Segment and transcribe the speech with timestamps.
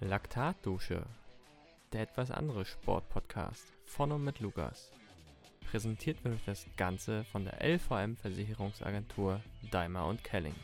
[0.00, 1.04] Laktatdusche,
[1.92, 4.92] der etwas andere Sportpodcast von und mit Lukas.
[5.68, 10.54] Präsentiert wird das Ganze von der LVM Versicherungsagentur Daimler und Kelling.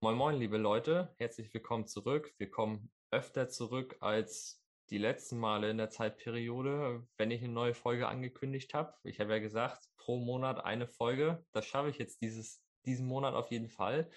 [0.00, 2.32] Moin moin liebe Leute, herzlich willkommen zurück.
[2.38, 7.74] Wir kommen öfter zurück als die letzten Male in der Zeitperiode, wenn ich eine neue
[7.74, 8.94] Folge angekündigt habe.
[9.02, 11.44] Ich habe ja gesagt, pro Monat eine Folge.
[11.52, 14.10] Das schaffe ich jetzt dieses, diesen Monat auf jeden Fall.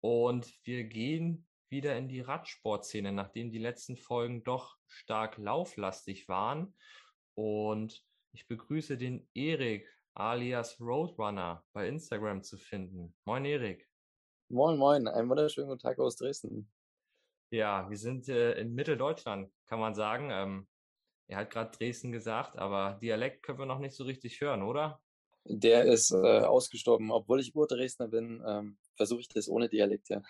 [0.00, 6.76] Und wir gehen wieder in die Radsportszene, nachdem die letzten Folgen doch stark lauflastig waren.
[7.34, 13.14] Und ich begrüße den Erik alias Roadrunner bei Instagram zu finden.
[13.24, 13.88] Moin Erik.
[14.48, 16.70] Moin, moin, einen wunderschönen guten Tag aus Dresden.
[17.50, 20.30] Ja, wir sind äh, in Mitteldeutschland, kann man sagen.
[20.30, 20.68] Ähm,
[21.28, 25.00] er hat gerade Dresden gesagt, aber Dialekt können wir noch nicht so richtig hören, oder?
[25.44, 27.10] Der ist äh, ausgestorben.
[27.10, 30.22] Obwohl ich Ur-Dresdner bin, ähm, versuche ich das ohne Dialekt, ja.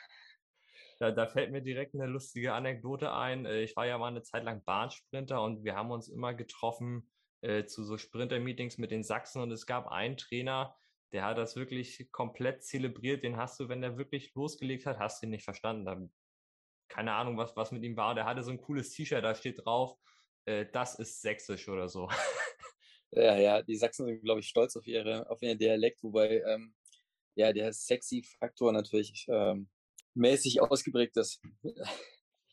[0.98, 3.46] Da, da, fällt mir direkt eine lustige Anekdote ein.
[3.46, 7.10] Äh, ich war ja mal eine Zeit lang Bahnsprinter und wir haben uns immer getroffen
[7.40, 10.76] äh, zu so Sprinter-Meetings mit den Sachsen und es gab einen Trainer,
[11.12, 13.22] der hat das wirklich komplett zelebriert.
[13.22, 16.10] Den hast du, wenn der wirklich losgelegt hat, hast du ihn nicht verstanden
[16.88, 18.14] keine Ahnung, was, was mit ihm war.
[18.14, 19.96] Der hatte so ein cooles T-Shirt, da steht drauf,
[20.44, 22.08] äh, das ist sächsisch oder so.
[23.16, 26.74] Ja, ja, die Sachsen sind, glaube ich, stolz auf ihre, auf ihren Dialekt, wobei ähm,
[27.36, 29.68] ja der sexy Faktor natürlich ähm,
[30.14, 31.40] mäßig ausgeprägt ist.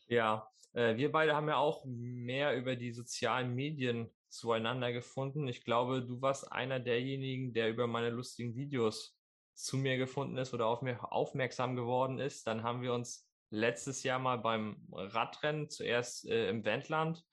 [0.08, 5.48] Ja, äh, wir beide haben ja auch mehr über die sozialen Medien zueinander gefunden.
[5.48, 9.16] Ich glaube, du warst einer derjenigen, der über meine lustigen Videos
[9.54, 12.46] zu mir gefunden ist oder auf mir aufmerksam geworden ist.
[12.46, 17.24] Dann haben wir uns letztes Jahr mal beim Radrennen zuerst äh, im Wendland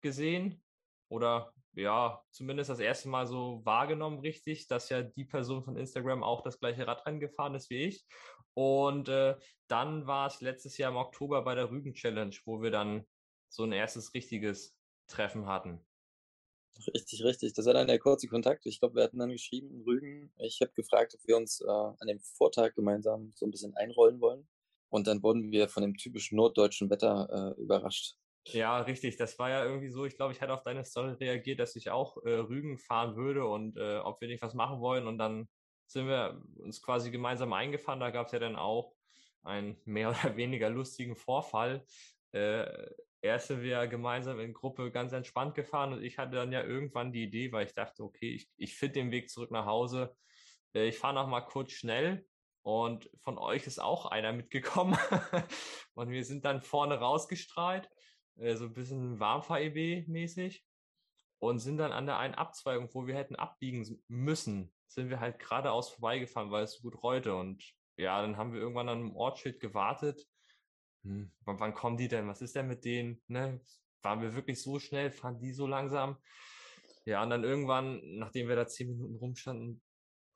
[0.00, 0.62] gesehen
[1.08, 6.22] oder ja, zumindest das erste Mal so wahrgenommen richtig, dass ja die Person von Instagram
[6.22, 8.04] auch das gleiche Radrennen gefahren ist wie ich.
[8.54, 9.36] Und äh,
[9.68, 13.06] dann war es letztes Jahr im Oktober bei der Rügen Challenge, wo wir dann
[13.48, 14.76] so ein erstes richtiges
[15.06, 15.84] Treffen hatten.
[16.94, 17.52] Richtig, richtig.
[17.52, 18.66] Das war dann der kurze Kontakt.
[18.66, 20.32] Ich glaube, wir hatten dann geschrieben, Rügen.
[20.38, 24.20] Ich habe gefragt, ob wir uns äh, an dem Vortag gemeinsam so ein bisschen einrollen
[24.20, 24.48] wollen.
[24.88, 28.16] Und dann wurden wir von dem typischen norddeutschen Wetter äh, überrascht.
[28.46, 29.16] Ja, richtig.
[29.16, 30.04] Das war ja irgendwie so.
[30.04, 33.46] Ich glaube, ich hatte auf deine Story reagiert, dass ich auch äh, Rügen fahren würde
[33.46, 35.06] und äh, ob wir nicht was machen wollen.
[35.06, 35.48] Und dann
[35.86, 38.00] sind wir uns quasi gemeinsam eingefahren.
[38.00, 38.94] Da gab es ja dann auch
[39.42, 41.84] einen mehr oder weniger lustigen Vorfall.
[42.32, 46.62] Äh, erst sind wir gemeinsam in Gruppe ganz entspannt gefahren und ich hatte dann ja
[46.64, 50.16] irgendwann die Idee, weil ich dachte, okay, ich, ich finde den Weg zurück nach Hause.
[50.74, 52.26] Äh, ich fahre noch mal kurz schnell
[52.62, 54.96] und von euch ist auch einer mitgekommen.
[55.94, 57.88] und wir sind dann vorne rausgestrahlt,
[58.36, 60.64] äh, so ein bisschen Warmfahr-EB-mäßig.
[61.38, 65.40] Und sind dann an der einen Abzweigung, wo wir hätten abbiegen müssen, sind wir halt
[65.40, 67.34] geradeaus vorbeigefahren, weil es so gut reute.
[67.34, 67.64] Und
[67.96, 70.24] ja, dann haben wir irgendwann an einem Ortsschild gewartet.
[71.02, 72.28] Hm, wann kommen die denn?
[72.28, 73.20] Was ist denn mit denen?
[73.26, 73.60] Ne?
[74.02, 75.10] Waren wir wirklich so schnell?
[75.10, 76.16] Fahren die so langsam?
[77.04, 79.82] Ja, und dann irgendwann, nachdem wir da zehn Minuten rumstanden,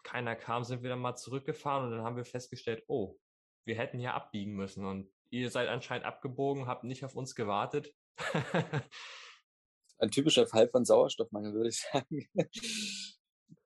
[0.03, 3.17] keiner kam, sind wir dann mal zurückgefahren und dann haben wir festgestellt, oh,
[3.65, 7.95] wir hätten hier abbiegen müssen und ihr seid anscheinend abgebogen, habt nicht auf uns gewartet.
[9.99, 12.29] Ein typischer Fall von Sauerstoffmangel, würde ich sagen.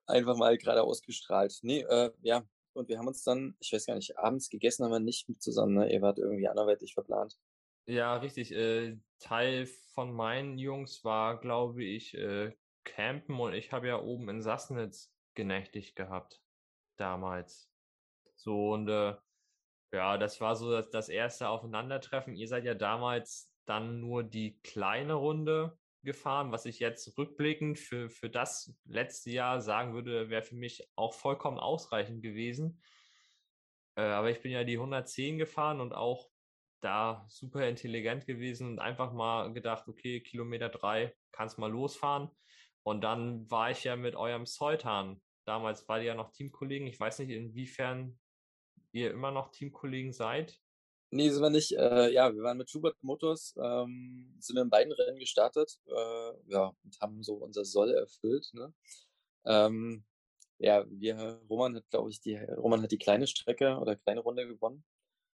[0.05, 1.57] Einfach mal gerade ausgestrahlt.
[1.61, 2.43] Nee, äh, ja.
[2.73, 5.41] Und wir haben uns dann, ich weiß gar nicht, abends gegessen haben wir nicht mit
[5.41, 5.73] zusammen.
[5.73, 5.91] Ne?
[5.91, 7.37] Ihr wart irgendwie anderweitig verplant.
[7.85, 8.53] Ja, richtig.
[8.53, 14.29] Äh, Teil von meinen Jungs war, glaube ich, äh, campen und ich habe ja oben
[14.29, 16.41] in Sassnitz genächtigt gehabt
[16.97, 17.69] damals.
[18.35, 19.15] So und äh,
[19.91, 22.35] ja, das war so das, das erste Aufeinandertreffen.
[22.35, 28.09] Ihr seid ja damals dann nur die kleine Runde gefahren, was ich jetzt rückblickend für,
[28.09, 32.81] für das letzte Jahr sagen würde, wäre für mich auch vollkommen ausreichend gewesen.
[33.95, 36.29] Äh, aber ich bin ja die 110 gefahren und auch
[36.81, 42.29] da super intelligent gewesen und einfach mal gedacht, okay, Kilometer drei, kannst mal losfahren.
[42.83, 45.21] Und dann war ich ja mit eurem Zeutan.
[45.45, 46.87] Damals war ihr ja noch Teamkollegen.
[46.87, 48.19] Ich weiß nicht, inwiefern
[48.91, 50.59] ihr immer noch Teamkollegen seid.
[51.13, 51.73] Nee, sind wir nicht.
[51.73, 56.31] Äh, ja, wir waren mit Schubert Motors, ähm, sind wir in beiden Rennen gestartet, äh,
[56.47, 58.49] ja, und haben so unser Soll erfüllt.
[58.53, 58.73] Ne?
[59.45, 60.05] Ähm,
[60.57, 64.47] ja, wir, Roman hat, glaube ich, die, Roman hat die kleine Strecke oder kleine Runde
[64.47, 64.85] gewonnen.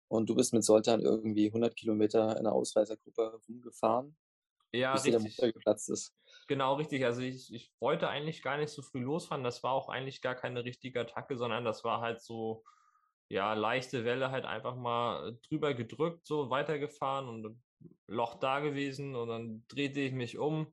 [0.07, 4.17] Und du bist mit Soltan irgendwie 100 Kilometer in der Ausreißergruppe rumgefahren,
[4.73, 5.23] ja, bis richtig.
[5.23, 6.15] der Motor geplatzt ist.
[6.47, 7.05] Genau, richtig.
[7.05, 9.43] Also ich, ich wollte eigentlich gar nicht so früh losfahren.
[9.43, 12.63] Das war auch eigentlich gar keine richtige Attacke, sondern das war halt so,
[13.29, 17.63] ja, leichte Welle halt einfach mal drüber gedrückt, so weitergefahren und
[18.07, 20.73] Loch da gewesen und dann drehte ich mich um.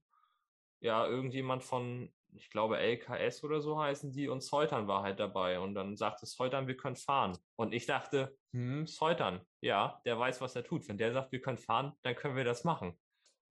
[0.82, 5.60] Ja, irgendjemand von ich glaube LKS oder so heißen die und Seutern war halt dabei
[5.60, 7.38] und dann sagte Seutern, wir können fahren.
[7.56, 10.88] Und ich dachte, hm, Seutern, ja, der weiß, was er tut.
[10.88, 12.98] Wenn der sagt, wir können fahren, dann können wir das machen.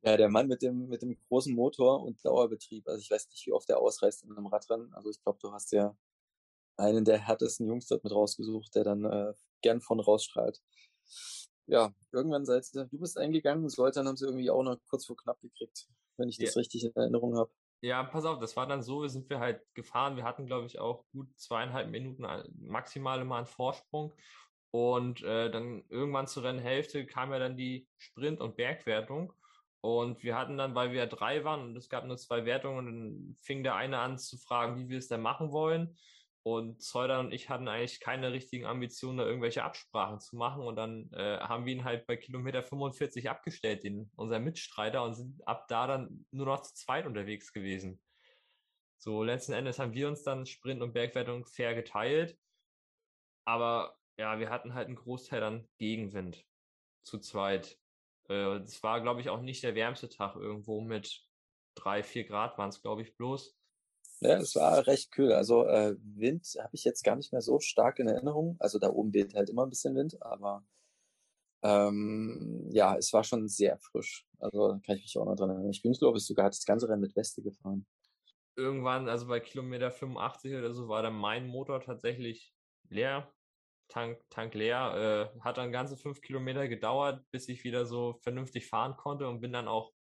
[0.03, 2.88] Ja, der Mann mit dem, mit dem großen Motor und Dauerbetrieb.
[2.88, 4.94] Also ich weiß nicht, wie oft der ausreißt in einem Radrennen.
[4.94, 5.94] Also ich glaube, du hast ja
[6.81, 9.32] einen der härtesten Jungs dort mit rausgesucht, der dann äh,
[9.62, 10.61] gern von rausstrahlt.
[11.67, 15.17] Ja, irgendwann seid ihr, du bist eingegangen, Soltan haben sie irgendwie auch noch kurz vor
[15.17, 15.87] knapp gekriegt,
[16.17, 16.59] wenn ich das ja.
[16.59, 17.50] richtig in Erinnerung habe.
[17.82, 20.17] Ja, pass auf, das war dann so, sind wir halt gefahren.
[20.17, 22.27] Wir hatten, glaube ich, auch gut zweieinhalb Minuten
[22.61, 24.12] maximal immer einen Vorsprung.
[24.71, 29.32] Und äh, dann irgendwann zur Rennhälfte kam ja dann die Sprint- und Bergwertung.
[29.81, 33.37] Und wir hatten dann, weil wir drei waren und es gab nur zwei Wertungen, dann
[33.41, 35.97] fing der eine an zu fragen, wie wir es denn machen wollen.
[36.43, 40.63] Und Zeuder und ich hatten eigentlich keine richtigen Ambitionen, da irgendwelche Absprachen zu machen.
[40.63, 45.15] Und dann äh, haben wir ihn halt bei Kilometer 45 abgestellt, den, unser Mitstreiter, und
[45.15, 48.01] sind ab da dann nur noch zu zweit unterwegs gewesen.
[48.97, 52.39] So, letzten Endes haben wir uns dann Sprint und Bergwertung fair geteilt.
[53.47, 56.45] Aber ja, wir hatten halt einen Großteil dann Gegenwind
[57.03, 57.79] zu zweit.
[58.29, 61.23] Äh, es war, glaube ich, auch nicht der wärmste Tag irgendwo mit
[61.75, 63.60] drei, vier Grad waren es, glaube ich, bloß.
[64.20, 65.32] Ja, es war recht kühl.
[65.32, 68.56] Also äh, Wind habe ich jetzt gar nicht mehr so stark in Erinnerung.
[68.58, 70.62] Also da oben weht halt immer ein bisschen Wind, aber
[71.62, 74.26] ähm, ja, es war schon sehr frisch.
[74.38, 75.70] Also kann ich mich auch noch dran erinnern.
[75.70, 77.87] Ich bin, glaube ich, sogar das ganze Rennen mit Weste gefahren.
[78.56, 82.55] Irgendwann, also bei Kilometer 85 oder so, war dann mein Motor tatsächlich
[82.88, 83.32] leer.
[83.88, 85.32] Tank, Tank leer.
[85.34, 89.40] Äh, hat dann ganze fünf Kilometer gedauert, bis ich wieder so vernünftig fahren konnte und
[89.40, 89.93] bin dann auch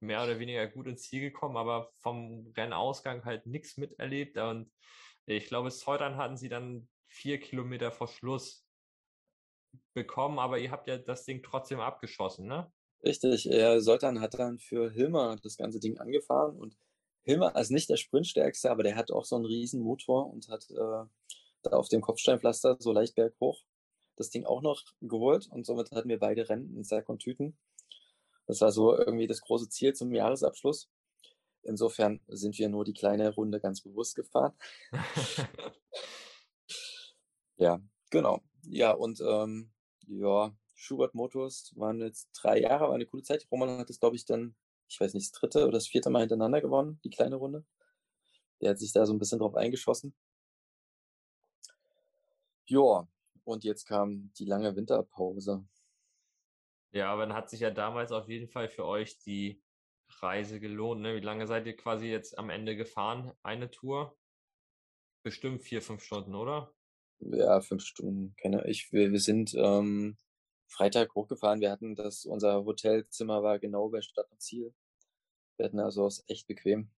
[0.00, 4.36] mehr oder weniger gut ins Ziel gekommen, aber vom Rennausgang halt nichts miterlebt.
[4.38, 4.70] Und
[5.26, 8.66] ich glaube, Seutern hatten sie dann vier Kilometer vor Schluss
[9.94, 12.72] bekommen, aber ihr habt ja das Ding trotzdem abgeschossen, ne?
[13.04, 16.76] Richtig, äh, Soltan hat dann für Hilmer das ganze Ding angefahren und
[17.22, 20.68] Hilmer ist nicht der Sprintstärkste, aber der hat auch so einen riesen Motor und hat
[20.70, 21.04] äh,
[21.62, 23.62] da auf dem Kopfsteinpflaster so leicht berghoch
[24.18, 27.56] das Ding auch noch geholt und somit hatten wir beide Rennen in Sack und Tüten.
[28.48, 30.90] Das war so irgendwie das große Ziel zum Jahresabschluss.
[31.62, 34.54] Insofern sind wir nur die kleine Runde ganz bewusst gefahren.
[37.56, 37.78] ja,
[38.10, 38.40] genau.
[38.62, 39.70] Ja, und ähm,
[40.06, 43.46] ja, Schubert Motors waren jetzt drei Jahre, war eine coole Zeit.
[43.52, 44.56] Roman hat es, glaube ich, dann,
[44.88, 47.66] ich weiß nicht, das dritte oder das vierte Mal hintereinander gewonnen, die kleine Runde.
[48.62, 50.14] Der hat sich da so ein bisschen drauf eingeschossen.
[52.64, 53.06] Ja,
[53.44, 55.64] und jetzt kam die lange Winterpause.
[56.92, 59.62] Ja, aber dann hat sich ja damals auf jeden Fall für euch die
[60.20, 61.02] Reise gelohnt.
[61.02, 61.16] Ne?
[61.16, 63.32] Wie lange seid ihr quasi jetzt am Ende gefahren?
[63.42, 64.16] Eine Tour?
[65.22, 66.72] Bestimmt vier, fünf Stunden, oder?
[67.20, 68.34] Ja, fünf Stunden.
[68.40, 70.16] Keine, ich, wir, wir sind ähm,
[70.68, 71.60] Freitag hochgefahren.
[71.60, 74.74] Wir hatten das, unser Hotelzimmer war genau bei Stadt und Ziel.
[75.56, 76.90] Wir hatten also es echt bequem.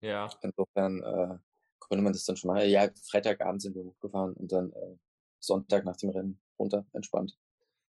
[0.00, 0.28] Ja.
[0.42, 1.38] Insofern äh,
[1.78, 2.66] konnte man das dann schon mal.
[2.66, 4.96] Ja, Freitagabend sind wir hochgefahren und dann äh,
[5.38, 7.38] Sonntag nach dem Rennen runter, entspannt.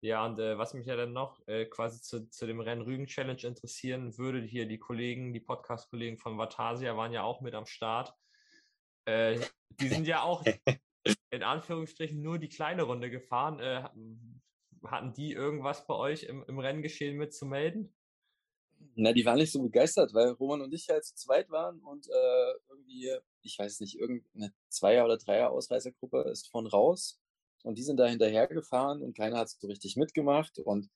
[0.03, 4.17] Ja, und äh, was mich ja dann noch äh, quasi zu, zu dem Rennen-Rügen-Challenge interessieren
[4.17, 8.15] würde, hier die Kollegen, die Podcast-Kollegen von Vatasia waren ja auch mit am Start.
[9.05, 9.39] Äh,
[9.79, 10.43] die sind ja auch
[11.31, 13.61] in Anführungsstrichen nur die kleine Runde gefahren.
[13.61, 13.85] Äh,
[14.87, 17.95] hatten die irgendwas bei euch im, im Renngeschehen mitzumelden?
[18.95, 22.09] Na, die waren nicht so begeistert, weil Roman und ich halt zu zweit waren und
[22.09, 27.21] äh, irgendwie, ich weiß nicht, irgendeine Zweier- oder Dreier-Ausreißergruppe ist von raus
[27.63, 30.59] und die sind da hinterhergefahren und keiner hat so richtig mitgemacht.
[30.59, 30.89] Und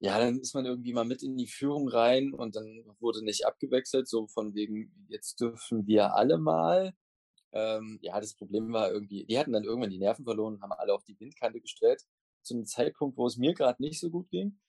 [0.00, 3.46] ja, dann ist man irgendwie mal mit in die Führung rein und dann wurde nicht
[3.46, 6.94] abgewechselt, so von wegen, jetzt dürfen wir alle mal.
[7.52, 10.72] Ähm, ja, das Problem war irgendwie, die hatten dann irgendwann die Nerven verloren und haben
[10.72, 12.02] alle auf die Windkante gestellt,
[12.42, 14.60] zu einem Zeitpunkt, wo es mir gerade nicht so gut ging.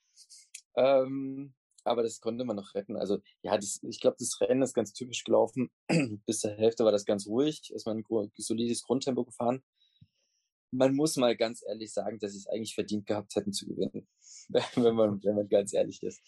[0.76, 1.54] Ähm,
[1.84, 2.98] aber das konnte man noch retten.
[2.98, 5.70] Also ja, das, ich glaube, das Rennen ist ganz typisch gelaufen.
[6.26, 9.64] Bis zur Hälfte war das ganz ruhig, ist man ein solides Grundtempo gefahren
[10.72, 14.08] man muss mal ganz ehrlich sagen, dass sie es eigentlich verdient gehabt hätten zu gewinnen,
[14.76, 16.22] wenn man, wenn man ganz ehrlich ist.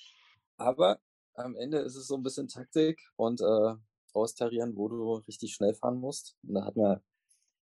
[0.58, 1.00] Aber
[1.36, 3.76] am Ende ist es so ein bisschen Taktik und äh,
[4.14, 6.38] austarieren, wo du richtig schnell fahren musst.
[6.44, 7.02] Und da hat man,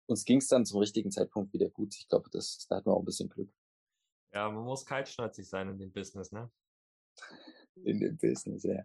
[0.06, 1.94] uns ging es dann zum richtigen Zeitpunkt wieder gut.
[1.94, 3.50] Ich glaube, das, da hatten wir auch ein bisschen Glück.
[4.32, 6.50] Ja, man muss kaltschnäuzig sein in dem Business, ne?
[7.76, 8.85] In dem Business, ja.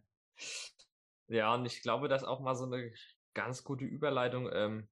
[1.28, 2.94] Ja, und ich glaube, das ist auch mal so eine
[3.34, 4.50] ganz gute Überleitung.
[4.52, 4.90] Ähm,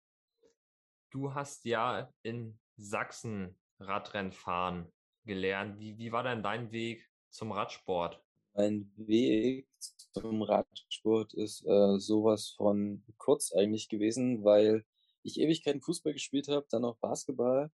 [1.12, 4.92] du hast ja in Sachsen Radrennfahren
[5.26, 5.80] gelernt.
[5.80, 8.22] Wie, wie war denn dein Weg zum Radsport?
[8.54, 9.68] Mein Weg
[10.14, 14.86] zum Radsport ist äh, sowas von kurz eigentlich gewesen, weil
[15.24, 17.72] ich Ewigkeiten Fußball gespielt habe, dann auch Basketball.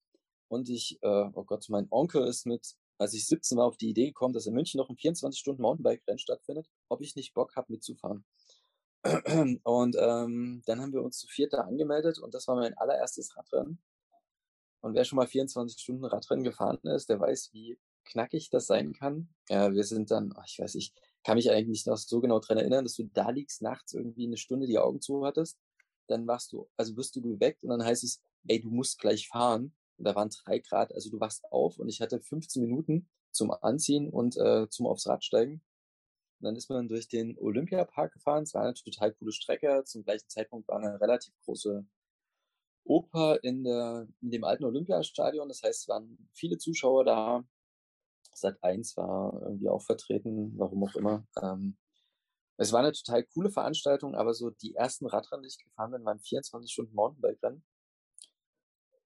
[0.48, 3.90] Und ich, äh, oh Gott, mein Onkel ist mit, als ich 17 war, auf die
[3.90, 8.24] Idee gekommen, dass in München noch ein 24-Stunden-Mountainbike-Rennen stattfindet, ob ich nicht Bock habe mitzufahren.
[9.64, 13.36] Und ähm, dann haben wir uns zu viert da angemeldet und das war mein allererstes
[13.36, 13.78] Radrennen.
[14.84, 18.92] Und wer schon mal 24 Stunden Radrennen gefahren ist, der weiß, wie knackig das sein
[18.92, 19.30] kann.
[19.48, 20.92] Ja, wir sind dann, ich weiß, ich
[21.24, 24.36] kann mich eigentlich noch so genau daran erinnern, dass du da liegst nachts irgendwie eine
[24.36, 25.58] Stunde die Augen zu hattest.
[26.06, 29.26] Dann wachst du, also wirst du geweckt und dann heißt es, ey, du musst gleich
[29.26, 29.72] fahren.
[29.96, 33.52] Und da waren drei Grad, also du wachst auf und ich hatte 15 Minuten zum
[33.52, 35.62] Anziehen und äh, zum aufs Rad steigen.
[36.40, 38.42] Und dann ist man durch den Olympiapark gefahren.
[38.42, 39.82] Es war eine total coole Strecke.
[39.86, 41.86] Zum gleichen Zeitpunkt war eine relativ große
[42.84, 45.48] Oper in, der, in dem alten Olympiastadion.
[45.48, 47.44] Das heißt, es waren viele Zuschauer da.
[48.34, 51.26] Sat 1 war irgendwie auch vertreten, warum auch immer.
[51.40, 51.76] Ähm,
[52.56, 56.04] es war eine total coole Veranstaltung, aber so die ersten Radrennen, die ich gefahren bin,
[56.04, 57.64] waren 24 Stunden Mountainbike-Rennen.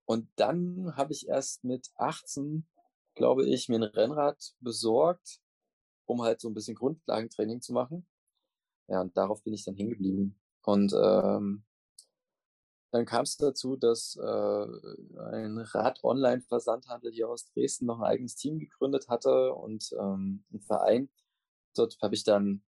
[0.05, 2.67] Und dann habe ich erst mit 18,
[3.15, 5.41] glaube ich, mir ein Rennrad besorgt,
[6.07, 8.07] um halt so ein bisschen Grundlagentraining zu machen.
[8.89, 10.41] Ja, und darauf bin ich dann hingeblieben.
[10.63, 11.65] Und ähm,
[12.91, 18.59] dann kam es dazu, dass äh, ein Rad-Online-Versandhandel hier aus Dresden noch ein eigenes Team
[18.59, 21.11] gegründet hatte und ähm, ein Verein.
[21.75, 22.63] Dort habe ich dann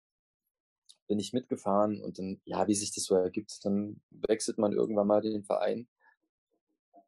[1.10, 5.08] bin ich mitgefahren und dann, ja, wie sich das so ergibt, dann wechselt man irgendwann
[5.08, 5.88] mal den Verein.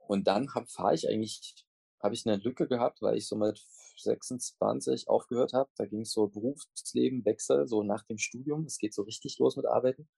[0.09, 1.65] Und dann fahre ich eigentlich,
[2.01, 3.65] habe ich eine Lücke gehabt, weil ich so mit
[3.97, 5.71] 26 aufgehört habe.
[5.77, 8.65] Da ging es so Berufsleben, Wechsel, so nach dem Studium.
[8.65, 10.09] Es geht so richtig los mit Arbeiten.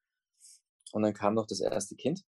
[0.93, 2.25] Und dann kam noch das erste Kind.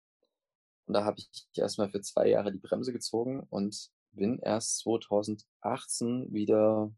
[0.87, 6.33] Und da habe ich erstmal für zwei Jahre die Bremse gezogen und bin erst 2018
[6.33, 6.93] wieder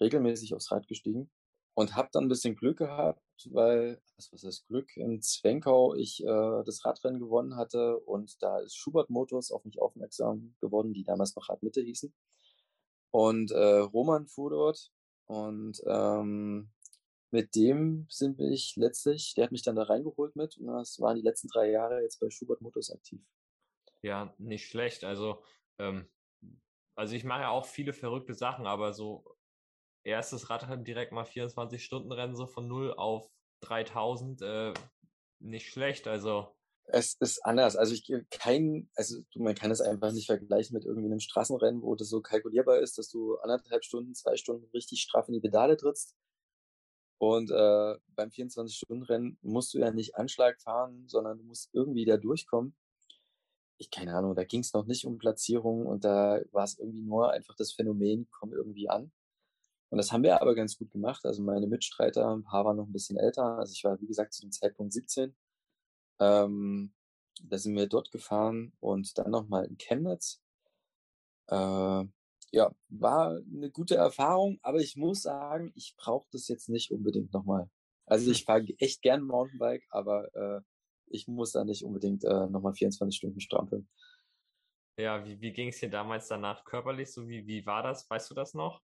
[0.00, 1.30] regelmäßig aufs Rad gestiegen
[1.74, 6.62] und habe dann ein bisschen Glück gehabt, weil, was ist Glück, in Zwenkau ich äh,
[6.64, 11.34] das Radrennen gewonnen hatte und da ist Schubert Motors auf mich aufmerksam geworden, die damals
[11.36, 12.12] noch Radmitte hießen.
[13.12, 14.92] Und äh, Roman fuhr dort
[15.26, 16.70] und ähm,
[17.32, 21.16] mit dem sind ich letztlich, der hat mich dann da reingeholt mit und das waren
[21.16, 23.20] die letzten drei Jahre jetzt bei Schubert Motors aktiv.
[24.02, 25.04] Ja, nicht schlecht.
[25.04, 25.42] Also,
[25.78, 26.08] ähm,
[26.96, 29.36] also ich mache ja auch viele verrückte Sachen, aber so
[30.04, 34.74] erstes Radrennen direkt mal 24 Stunden Rennen so von 0 auf 3000, äh,
[35.40, 36.06] nicht schlecht.
[36.08, 37.76] Also es ist anders.
[37.76, 41.94] Also ich kein, also man kann es einfach nicht vergleichen mit irgendwie einem Straßenrennen, wo
[41.94, 45.76] das so kalkulierbar ist, dass du anderthalb Stunden, zwei Stunden richtig straff in die Pedale
[45.76, 46.16] trittst.
[47.20, 52.16] Und äh, beim 24-Stunden-Rennen musst du ja nicht Anschlag fahren, sondern du musst irgendwie da
[52.16, 52.74] durchkommen.
[53.76, 57.02] Ich keine Ahnung, da ging es noch nicht um Platzierung und da war es irgendwie
[57.02, 59.12] nur einfach das Phänomen, komm irgendwie an.
[59.90, 61.26] Und das haben wir aber ganz gut gemacht.
[61.26, 63.58] Also meine Mitstreiter, ein paar waren noch ein bisschen älter.
[63.58, 65.36] Also ich war, wie gesagt, zu dem Zeitpunkt 17.
[66.20, 66.94] Ähm,
[67.42, 70.40] da sind wir dort gefahren und dann nochmal in Chemnitz.
[71.48, 72.04] Äh,
[72.52, 77.32] ja, war eine gute Erfahrung, aber ich muss sagen, ich brauche das jetzt nicht unbedingt
[77.32, 77.70] nochmal.
[78.06, 80.60] Also ich fahre echt gern Mountainbike, aber äh,
[81.06, 83.88] ich muss da nicht unbedingt äh, nochmal 24 Stunden strampeln.
[84.98, 87.12] Ja, wie, wie ging es dir damals danach körperlich?
[87.12, 88.08] So wie, wie war das?
[88.10, 88.82] Weißt du das noch?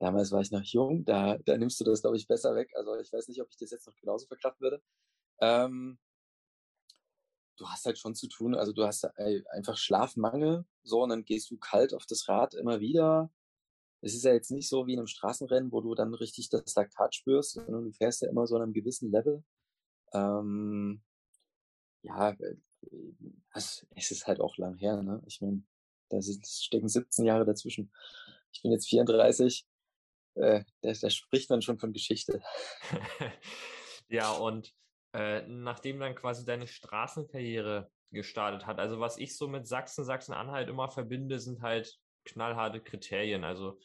[0.00, 2.70] damals war ich noch jung, da, da nimmst du das, glaube ich, besser weg.
[2.74, 4.82] Also ich weiß nicht, ob ich das jetzt noch genauso verkraften würde.
[5.40, 5.98] Ähm,
[7.56, 11.50] du hast halt schon zu tun, also du hast einfach Schlafmangel, so, und dann gehst
[11.50, 13.30] du kalt auf das Rad immer wieder.
[14.02, 16.74] Es ist ja jetzt nicht so wie in einem Straßenrennen, wo du dann richtig das
[16.74, 19.42] Laktat spürst, sondern du fährst ja immer so an einem gewissen Level.
[20.12, 21.02] Ähm,
[22.02, 22.56] ja, äh,
[23.54, 25.22] es, ist halt auch lang her, ne?
[25.26, 25.62] Ich meine,
[26.10, 27.90] da stecken 17 Jahre dazwischen.
[28.52, 29.66] Ich bin jetzt 34
[30.36, 32.42] äh, da, da spricht man schon von Geschichte.
[34.08, 34.74] ja, und
[35.16, 40.68] äh, nachdem dann quasi deine Straßenkarriere gestartet hat, also was ich so mit Sachsen, Sachsen-Anhalt
[40.68, 43.42] immer verbinde, sind halt knallharte Kriterien.
[43.42, 43.78] Also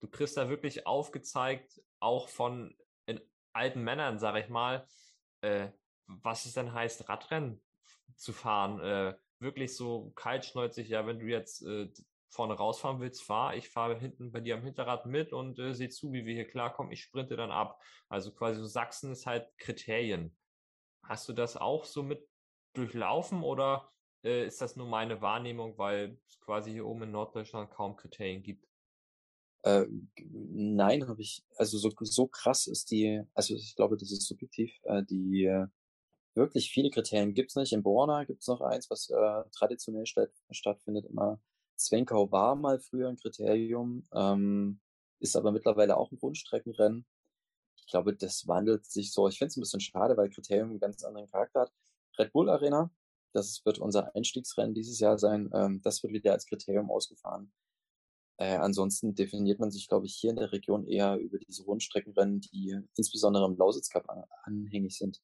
[0.00, 2.74] du kriegst da wirklich aufgezeigt, auch von
[3.52, 4.86] alten Männern, sag ich mal,
[5.42, 5.68] äh,
[6.06, 7.60] was es denn heißt, Radrennen
[8.16, 8.80] zu fahren.
[8.80, 11.88] Äh, wirklich so kaltschnäuzig, ja, wenn du jetzt äh,
[12.30, 13.56] vorne rausfahren willst, fahr.
[13.56, 16.48] Ich fahre hinten bei dir am Hinterrad mit und äh, sehe zu, wie wir hier
[16.48, 16.92] klarkommen.
[16.92, 17.80] Ich sprinte dann ab.
[18.08, 20.36] Also quasi so Sachsen ist halt Kriterien.
[21.08, 22.28] Hast du das auch so mit
[22.74, 23.90] durchlaufen oder
[24.22, 28.42] äh, ist das nur meine Wahrnehmung, weil es quasi hier oben in Norddeutschland kaum Kriterien
[28.42, 28.68] gibt?
[29.62, 29.86] Äh,
[30.18, 34.70] nein, habe ich, also so, so krass ist die, also ich glaube, das ist subjektiv,
[34.82, 35.66] äh, die äh,
[36.34, 37.72] wirklich viele Kriterien gibt es nicht.
[37.72, 41.40] In Borna gibt es noch eins, was äh, traditionell statt, stattfindet, immer
[41.76, 44.80] Zwenkau war mal früher ein Kriterium, ähm,
[45.20, 47.06] ist aber mittlerweile auch ein Rundstreckenrennen.
[47.88, 49.28] Ich glaube, das wandelt sich so.
[49.28, 51.72] Ich finde es ein bisschen schade, weil Kriterium einen ganz anderen Charakter hat.
[52.18, 52.90] Red Bull Arena,
[53.32, 55.48] das wird unser Einstiegsrennen dieses Jahr sein.
[55.54, 57.50] Ähm, das wird wieder als Kriterium ausgefahren.
[58.36, 62.42] Äh, ansonsten definiert man sich, glaube ich, hier in der Region eher über diese Rundstreckenrennen,
[62.42, 64.06] die insbesondere im Lausitz Cup
[64.42, 65.22] anhängig sind.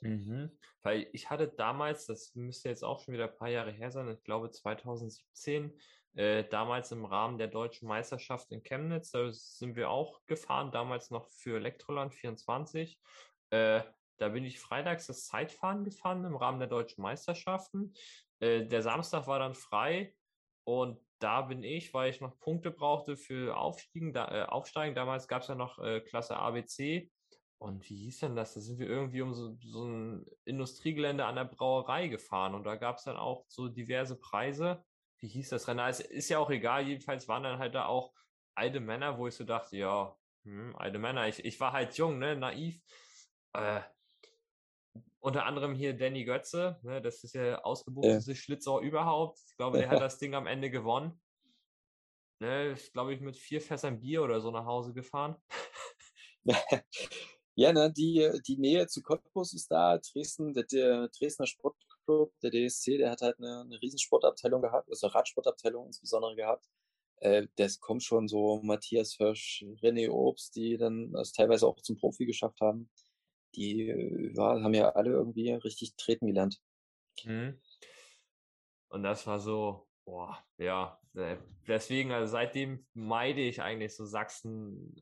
[0.00, 0.52] Mhm.
[0.84, 4.08] Weil ich hatte damals, das müsste jetzt auch schon wieder ein paar Jahre her sein,
[4.08, 5.72] ich glaube 2017,
[6.14, 11.10] äh, damals im Rahmen der deutschen Meisterschaft in Chemnitz, da sind wir auch gefahren, damals
[11.10, 13.00] noch für Elektroland 24.
[13.50, 13.82] Äh,
[14.18, 17.94] da bin ich freitags das Zeitfahren gefahren im Rahmen der deutschen Meisterschaften.
[18.38, 20.14] Äh, der Samstag war dann frei
[20.64, 24.94] und da bin ich, weil ich noch Punkte brauchte für Aufstiegen, da, äh, Aufsteigen.
[24.94, 27.10] Damals gab es ja noch äh, Klasse ABC.
[27.58, 28.54] Und wie hieß denn das?
[28.54, 32.76] Da sind wir irgendwie um so, so ein Industriegelände an der Brauerei gefahren und da
[32.76, 34.84] gab es dann auch so diverse Preise.
[35.24, 35.88] Wie hieß das Rennen?
[35.88, 38.12] Es ist ja auch egal, jedenfalls waren dann halt da auch
[38.54, 40.14] alte Männer, wo ich so dachte, ja,
[40.44, 41.26] hm, alte Männer.
[41.28, 42.78] Ich, ich war halt jung, ne, naiv.
[43.54, 43.80] Äh,
[45.20, 48.36] unter anderem hier Danny Götze, ne, das ist der ausgebuchteste ja.
[48.36, 49.40] Schlitzohr überhaupt.
[49.48, 51.18] Ich glaube, der hat das Ding am Ende gewonnen.
[52.40, 55.36] Ne, ich glaube, ich mit vier Fässern Bier oder so nach Hause gefahren.
[57.56, 59.98] Ja, ne, die, die Nähe zu Cottbus ist da.
[59.98, 61.46] Dresden, der, der Dresdner
[62.04, 66.68] Sportclub, der DSC, der hat halt eine, eine Riesensportabteilung gehabt, also Radsportabteilung insbesondere gehabt.
[67.16, 71.96] Äh, das kommt schon so Matthias Hirsch, René Obst, die dann das teilweise auch zum
[71.96, 72.90] Profi geschafft haben.
[73.54, 76.60] Die ja, haben ja alle irgendwie richtig treten gelernt.
[77.24, 77.60] Mhm.
[78.88, 85.00] Und das war so, boah, ja, äh, deswegen, also seitdem meide ich eigentlich so Sachsen,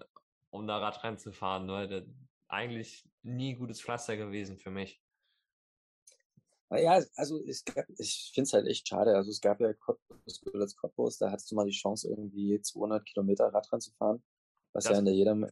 [0.51, 1.67] um da Radrennen zu fahren.
[1.67, 2.07] Ne?
[2.49, 5.02] eigentlich nie gutes Pflaster gewesen für mich.
[6.79, 9.15] Ja, also es gab, ich finde es halt echt schade.
[9.15, 10.41] Also es gab ja Cottbus,
[10.77, 14.23] Cottbus, da hattest du mal die Chance, irgendwie 200 Kilometer Radrennen zu fahren,
[14.73, 15.51] was das ja in der Jedermann,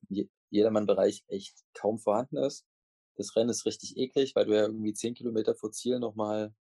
[0.51, 2.67] Jedermann-Bereich echt kaum vorhanden ist.
[3.17, 6.55] Das Rennen ist richtig eklig, weil du ja irgendwie 10 Kilometer vor Ziel nochmal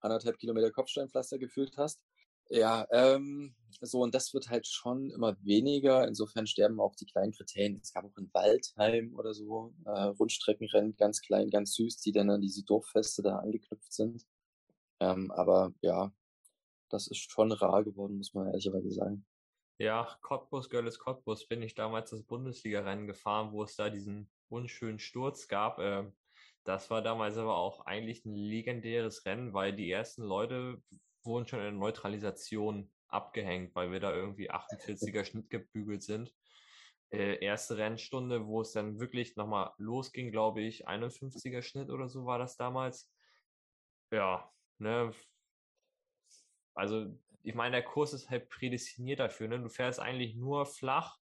[0.00, 2.00] anderthalb Kilometer Kopfsteinpflaster gefühlt hast.
[2.50, 6.06] Ja, ähm, so, und das wird halt schon immer weniger.
[6.06, 7.80] Insofern sterben auch die kleinen Kriterien.
[7.82, 12.30] Es gab auch in Waldheim oder so äh, Rundstreckenrennen, ganz klein, ganz süß, die dann
[12.30, 14.24] an diese Dorffeste da angeknüpft sind.
[15.00, 16.12] Ähm, aber ja,
[16.88, 19.26] das ist schon rar geworden, muss man ehrlicherweise sagen.
[19.78, 25.00] Ja, Cottbus, Görlitz, Cottbus bin ich damals das Bundesliga-Rennen gefahren, wo es da diesen unschönen
[25.00, 25.80] Sturz gab.
[25.80, 26.04] Äh,
[26.62, 30.80] das war damals aber auch eigentlich ein legendäres Rennen, weil die ersten Leute
[31.24, 36.34] wurden schon in der Neutralisation abgehängt, weil wir da irgendwie 48er Schnitt gebügelt sind.
[37.10, 42.26] Äh, erste Rennstunde, wo es dann wirklich nochmal losging, glaube ich, 51er Schnitt oder so
[42.26, 43.12] war das damals.
[44.10, 45.12] Ja, ne.
[46.74, 49.60] Also, ich meine, der Kurs ist halt prädestiniert dafür, ne?
[49.60, 51.18] Du fährst eigentlich nur flach,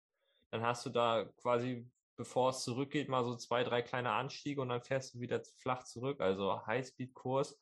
[0.51, 4.69] dann hast du da quasi, bevor es zurückgeht, mal so zwei, drei kleine Anstiege und
[4.69, 7.59] dann fährst du wieder flach zurück, also Highspeed-Kurs.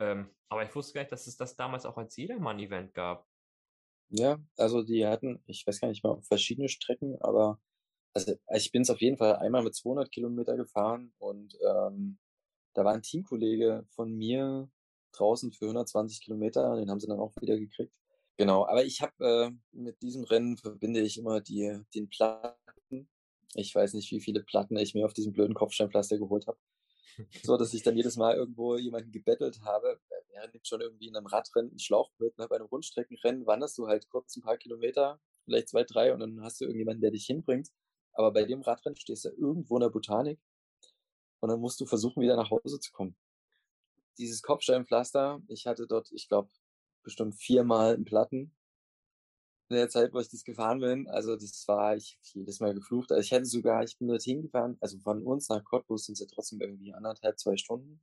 [0.00, 3.26] Ähm, aber ich wusste gar nicht, dass es das damals auch als Jedermann-Event gab.
[4.08, 7.60] Ja, also die hatten, ich weiß gar nicht mal, verschiedene Strecken, aber
[8.12, 12.18] also ich bin es auf jeden Fall einmal mit 200 Kilometer gefahren und ähm,
[12.74, 14.68] da war ein Teamkollege von mir
[15.12, 17.92] draußen für 120 Kilometer, den haben sie dann auch wieder gekriegt.
[18.36, 23.08] Genau, aber ich habe äh, mit diesem Rennen verbinde ich immer die, den Platten.
[23.54, 26.58] Ich weiß nicht, wie viele Platten ich mir auf diesem blöden Kopfsteinpflaster geholt habe
[27.42, 31.26] so dass ich dann jedes Mal irgendwo jemanden gebettelt habe, während schon irgendwie in einem
[31.26, 35.20] Radrennen ein Schlauch mit, ne, bei einem Rundstreckenrennen wanderst du halt kurz ein paar Kilometer,
[35.44, 37.68] vielleicht zwei, drei und dann hast du irgendjemanden, der dich hinbringt.
[38.12, 40.40] Aber bei dem Radrennen stehst du irgendwo in der Botanik
[41.40, 43.16] und dann musst du versuchen, wieder nach Hause zu kommen.
[44.18, 46.50] Dieses Kopfsteinpflaster, ich hatte dort, ich glaube,
[47.02, 48.54] bestimmt viermal einen Platten
[49.70, 51.08] in der Zeit, wo ich das gefahren bin.
[51.08, 53.12] Also das war, ich jedes Mal geflucht.
[53.12, 56.20] Also ich hätte sogar, ich bin dorthin gefahren, also von uns nach Cottbus sind es
[56.20, 58.00] ja trotzdem irgendwie anderthalb, zwei Stunden.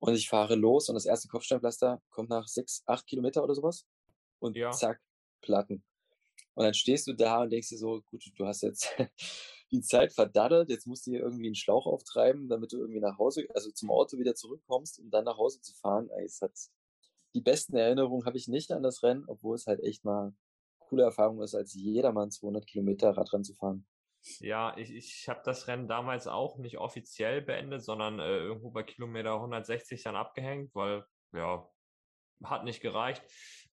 [0.00, 3.86] Und ich fahre los und das erste Kopfsteinpflaster kommt nach sechs, acht Kilometer oder sowas.
[4.38, 4.70] Und ja.
[4.70, 5.00] zack,
[5.40, 5.82] Platten.
[6.54, 8.88] Und dann stehst du da und denkst dir so, gut, du hast jetzt
[9.70, 13.18] die Zeit verdaddelt, jetzt musst du hier irgendwie einen Schlauch auftreiben, damit du irgendwie nach
[13.18, 16.10] Hause, also zum Auto wieder zurückkommst, um dann nach Hause zu fahren.
[16.24, 16.52] Es hat
[17.34, 20.34] die besten Erinnerungen habe ich nicht an das Rennen, obwohl es halt echt mal
[20.88, 23.86] coole Erfahrung ist, als jedermann 200 Kilometer Radrennen zu fahren.
[24.40, 28.82] Ja, ich, ich habe das Rennen damals auch nicht offiziell beendet, sondern äh, irgendwo bei
[28.82, 31.68] Kilometer 160 dann abgehängt, weil ja,
[32.44, 33.22] hat nicht gereicht.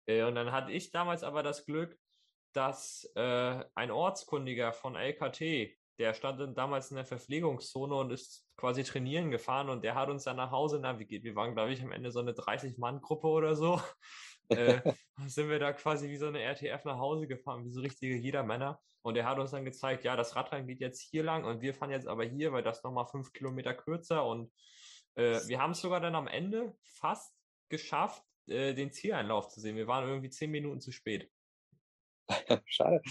[0.05, 1.97] Äh, und dann hatte ich damals aber das Glück,
[2.53, 8.83] dass äh, ein Ortskundiger von LKT, der stand damals in der Verpflegungszone und ist quasi
[8.83, 11.23] trainieren gefahren und der hat uns dann nach Hause navigiert.
[11.23, 13.81] Wir waren, glaube ich, am Ende so eine 30-Mann-Gruppe oder so
[14.49, 14.81] äh,
[15.27, 18.79] sind wir da quasi wie so eine RTF nach Hause gefahren, wie so richtige Jedermänner.
[19.01, 21.75] Und er hat uns dann gezeigt, ja, das Radrennen geht jetzt hier lang und wir
[21.75, 24.25] fahren jetzt aber hier, weil das nochmal fünf Kilometer kürzer.
[24.25, 24.51] Und
[25.13, 27.31] äh, wir haben es sogar dann am Ende fast
[27.69, 29.75] geschafft, äh, den Zieleinlauf zu sehen.
[29.75, 31.29] Wir waren irgendwie zehn Minuten zu spät.
[32.65, 33.01] Schade.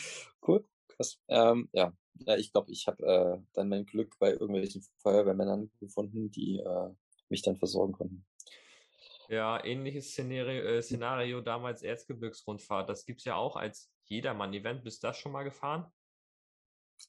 [0.47, 0.66] Cool.
[0.88, 1.20] Krass.
[1.29, 1.92] Ähm, ja.
[2.27, 6.90] ja, ich glaube, ich habe äh, dann mein Glück bei irgendwelchen Feuerwehrmännern gefunden, die äh,
[7.29, 8.27] mich dann versorgen konnten.
[9.28, 12.88] Ja, ähnliches Szenario, äh, Szenario damals Erzgebirgsrundfahrt.
[12.88, 14.84] Das gibt es ja auch als Jedermann-Event.
[14.84, 15.90] Bist du das schon mal gefahren?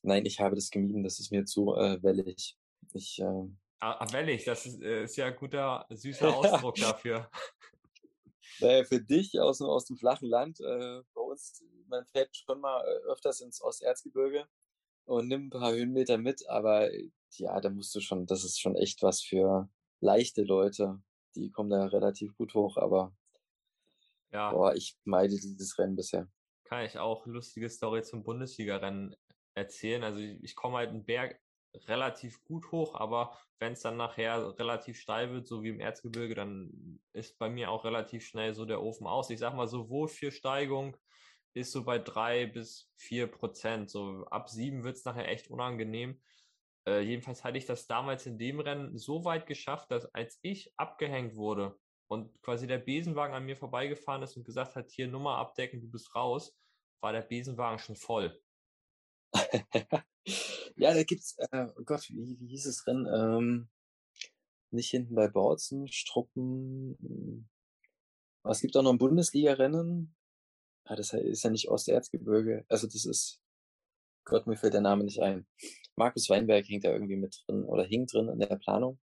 [0.02, 1.04] Nein, ich habe das gemieden.
[1.04, 2.58] Das ist mir zu äh, wellig.
[2.94, 3.48] Ich, äh,
[3.80, 7.30] ah, wellig, das ist, äh, ist ja ein guter, süßer Ausdruck dafür.
[8.60, 12.82] Naja, für dich aus, aus dem flachen Land, äh, bei uns, man fährt schon mal
[12.82, 14.48] äh, öfters ins Osterzgebirge
[15.06, 16.90] und nimmt ein paar Höhenmeter mit, aber
[17.38, 21.02] ja, da musst du schon, das ist schon echt was für leichte Leute.
[21.36, 23.14] Die kommen da relativ gut hoch, aber
[24.32, 24.52] ja.
[24.52, 26.28] boah, ich meide dieses Rennen bisher.
[26.64, 29.16] Kann ich auch lustige Story zum Bundesliga-Rennen
[29.54, 30.04] erzählen.
[30.04, 31.40] Also ich, ich komme halt einen Berg
[31.88, 36.36] relativ gut hoch, aber wenn es dann nachher relativ steil wird, so wie im Erzgebirge,
[36.36, 39.30] dann ist bei mir auch relativ schnell so der Ofen aus.
[39.30, 40.98] Ich sag mal, sowohl für Steigung
[41.54, 43.90] ist so bei drei bis vier Prozent.
[43.90, 46.20] So ab sieben wird es nachher echt unangenehm.
[46.88, 50.72] Äh, jedenfalls hatte ich das damals in dem Rennen so weit geschafft, dass als ich
[50.78, 55.38] abgehängt wurde und quasi der Besenwagen an mir vorbeigefahren ist und gesagt hat, hier Nummer
[55.38, 56.56] abdecken, du bist raus,
[57.02, 58.40] war der Besenwagen schon voll.
[60.76, 63.08] ja, da gibt's, äh, oh Gott, wie, wie hieß es Rennen?
[63.08, 63.70] Ähm,
[64.72, 66.98] nicht hinten bei Bautzen, Struppen.
[67.00, 67.50] Hm.
[68.44, 70.16] Aber es gibt auch noch ein Bundesliga-Rennen.
[70.84, 72.64] Ah, das ist ja nicht Osterzgebirge.
[72.70, 73.42] Also das ist,
[74.24, 75.48] Gott, mir fällt der Name nicht ein.
[75.96, 79.00] Markus Weinberg hängt da irgendwie mit drin oder hing drin in der Planung.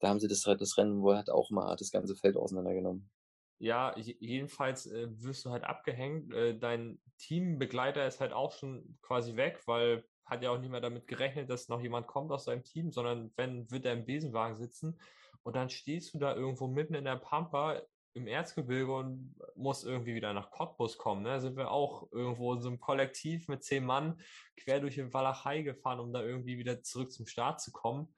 [0.00, 3.10] Da haben sie das, das Rennen, wo er hat auch mal das ganze Feld auseinandergenommen.
[3.58, 6.32] Ja, jedenfalls äh, wirst du halt abgehängt.
[6.34, 10.80] Äh, dein Teambegleiter ist halt auch schon quasi weg, weil hat ja auch nicht mehr
[10.80, 14.56] damit gerechnet, dass noch jemand kommt aus seinem Team, sondern wenn, wird er im Besenwagen
[14.56, 14.98] sitzen
[15.42, 17.80] und dann stehst du da irgendwo mitten in der Pampa
[18.14, 21.22] im Erzgebirge und musst irgendwie wieder nach Cottbus kommen.
[21.22, 21.30] Ne?
[21.30, 24.20] Da sind wir auch irgendwo in so einem Kollektiv mit zehn Mann
[24.56, 28.14] quer durch den Walachei gefahren, um da irgendwie wieder zurück zum Start zu kommen.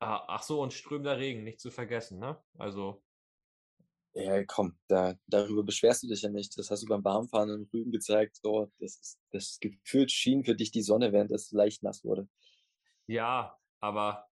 [0.00, 2.42] Ah, ach so, und strömender Regen, nicht zu vergessen, ne?
[2.58, 3.02] Also.
[4.14, 6.56] Ja, komm, da, darüber beschwerst du dich ja nicht.
[6.56, 8.36] Das hast du beim Warmfahren in Rügen gezeigt.
[8.36, 12.28] So, das, ist, das gefühlt schien für dich die Sonne, während es leicht nass wurde.
[13.06, 14.28] Ja, aber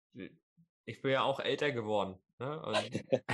[0.85, 2.19] ich bin ja auch älter geworden.
[2.39, 2.63] Ne?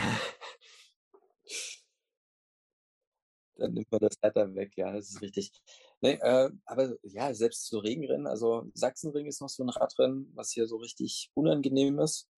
[3.56, 5.50] Dann nimmt man das Wetter weg, ja, das ist richtig.
[6.02, 10.50] Nee, äh, aber ja, selbst so Regenrennen, also Sachsenring ist noch so ein Radrennen, was
[10.52, 12.28] hier so richtig unangenehm ist,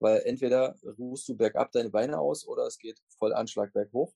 [0.00, 4.14] weil entweder ruhst du bergab deine Beine aus oder es geht voll Anschlag berghoch.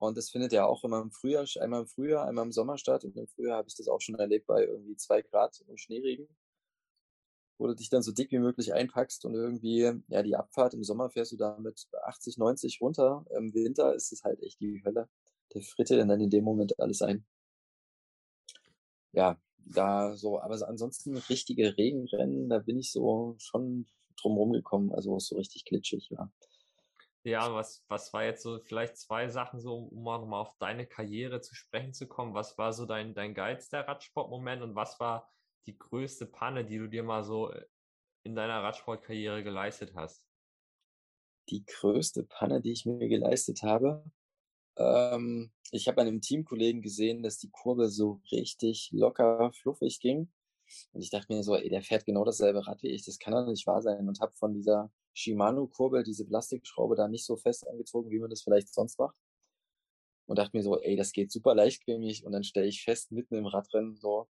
[0.00, 3.04] Und das findet ja auch immer im Frühjahr, einmal im Frühjahr, einmal im Sommer statt.
[3.04, 6.28] Und im Frühjahr habe ich das auch schon erlebt bei irgendwie zwei Grad und Schneeregen
[7.58, 10.84] wo du dich dann so dick wie möglich einpackst und irgendwie, ja, die Abfahrt im
[10.84, 13.24] Sommer fährst du da mit 80, 90 runter.
[13.36, 15.08] Im Winter ist es halt echt die Hölle.
[15.54, 17.26] Der fritte dann in dem Moment alles ein.
[19.12, 23.86] Ja, da so, aber ansonsten richtige Regenrennen, da bin ich so schon
[24.20, 26.30] drumherum gekommen, also so richtig glitschig, ja.
[27.24, 30.86] Ja, was, was war jetzt so vielleicht zwei Sachen so, um mal nochmal auf deine
[30.86, 32.32] Karriere zu sprechen zu kommen?
[32.32, 35.28] Was war so dein, dein geilster Radsportmoment und was war
[35.66, 37.64] die größte Panne, die du dir mal so äh,
[38.22, 40.26] in deiner Radsportkarriere geleistet hast?
[41.50, 44.04] Die größte Panne, die ich mir geleistet habe.
[44.76, 50.30] Ähm, ich habe an einem Teamkollegen gesehen, dass die Kurve so richtig locker, fluffig ging.
[50.92, 53.32] Und ich dachte mir so, ey, der fährt genau dasselbe Rad wie ich, das kann
[53.32, 54.08] doch nicht wahr sein.
[54.08, 58.42] Und habe von dieser Shimano-Kurbel diese Plastikschraube da nicht so fest angezogen, wie man das
[58.42, 59.16] vielleicht sonst macht.
[60.26, 62.24] Und dachte mir so, ey, das geht super leichtgängig.
[62.24, 64.28] Und dann stelle ich fest, mitten im Radrennen so,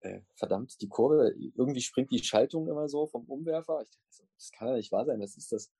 [0.00, 3.82] äh, verdammt, die Kurve, irgendwie springt die Schaltung immer so vom Umwerfer.
[3.82, 5.70] Ich dachte, das kann ja nicht wahr sein, was ist das?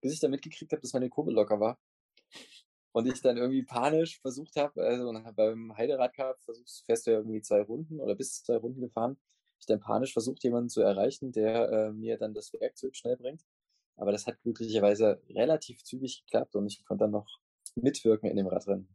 [0.00, 1.78] Bis ich dann mitgekriegt habe, dass meine Kurve locker war.
[2.92, 7.42] Und ich dann irgendwie panisch versucht habe, also beim Heiderad versuchst, fährst du ja irgendwie
[7.42, 9.18] zwei Runden oder bis zwei Runden gefahren.
[9.60, 13.44] Ich dann panisch versucht, jemanden zu erreichen, der äh, mir dann das Werkzeug schnell bringt.
[13.96, 17.26] Aber das hat glücklicherweise relativ zügig geklappt und ich konnte dann noch
[17.74, 18.88] mitwirken in dem Radrennen.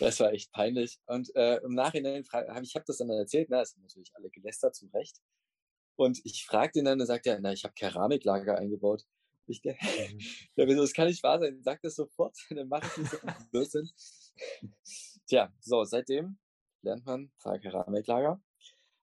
[0.00, 0.98] Das war echt peinlich.
[1.06, 4.30] Und äh, im Nachhinein habe ich hab das dann erzählt, na, es sind natürlich alle
[4.30, 5.20] gelästert, zu Recht.
[5.96, 9.04] Und ich fragte ihn dann, er sagt er, na, ich habe Keramiklager eingebaut.
[9.46, 10.18] Ich der, mhm.
[10.56, 11.62] ja, das kann nicht wahr sein.
[11.62, 13.18] Sag das sofort, dann mache ich nicht so
[13.50, 13.88] Blödsinn.
[15.26, 16.38] Tja, so, seitdem
[16.82, 18.42] lernt man Keramiklager.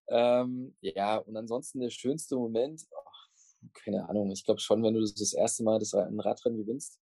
[0.09, 5.01] Ähm, ja, und ansonsten der schönste Moment, oh, keine Ahnung, ich glaube schon, wenn du
[5.01, 6.99] das, das erste Mal das ein Radrennen gewinnst,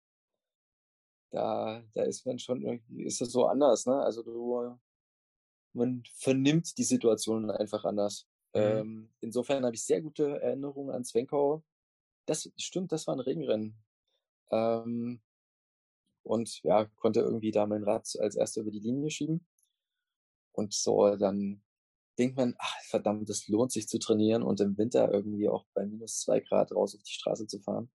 [1.35, 3.97] da, da ist man schon irgendwie, ist das so anders, ne?
[4.01, 4.79] Also du,
[5.73, 8.29] man vernimmt die Situation einfach anders.
[8.55, 8.61] Mhm.
[8.61, 11.65] Ähm, insofern habe ich sehr gute Erinnerungen an Zwenkau.
[12.27, 13.77] Das stimmt, das war ein Regenrennen.
[14.53, 15.21] Ähm,
[16.23, 19.45] und ja, konnte irgendwie da mein Rad als erster über die Linie schieben.
[20.53, 21.65] Und so dann
[22.17, 25.85] denkt man, ach verdammt, es lohnt sich zu trainieren und im Winter irgendwie auch bei
[25.85, 27.91] minus zwei Grad raus auf die Straße zu fahren.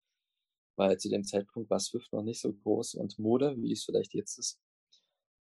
[0.76, 4.14] Weil zu dem Zeitpunkt war Swift noch nicht so groß und Mode, wie es vielleicht
[4.14, 4.60] jetzt ist.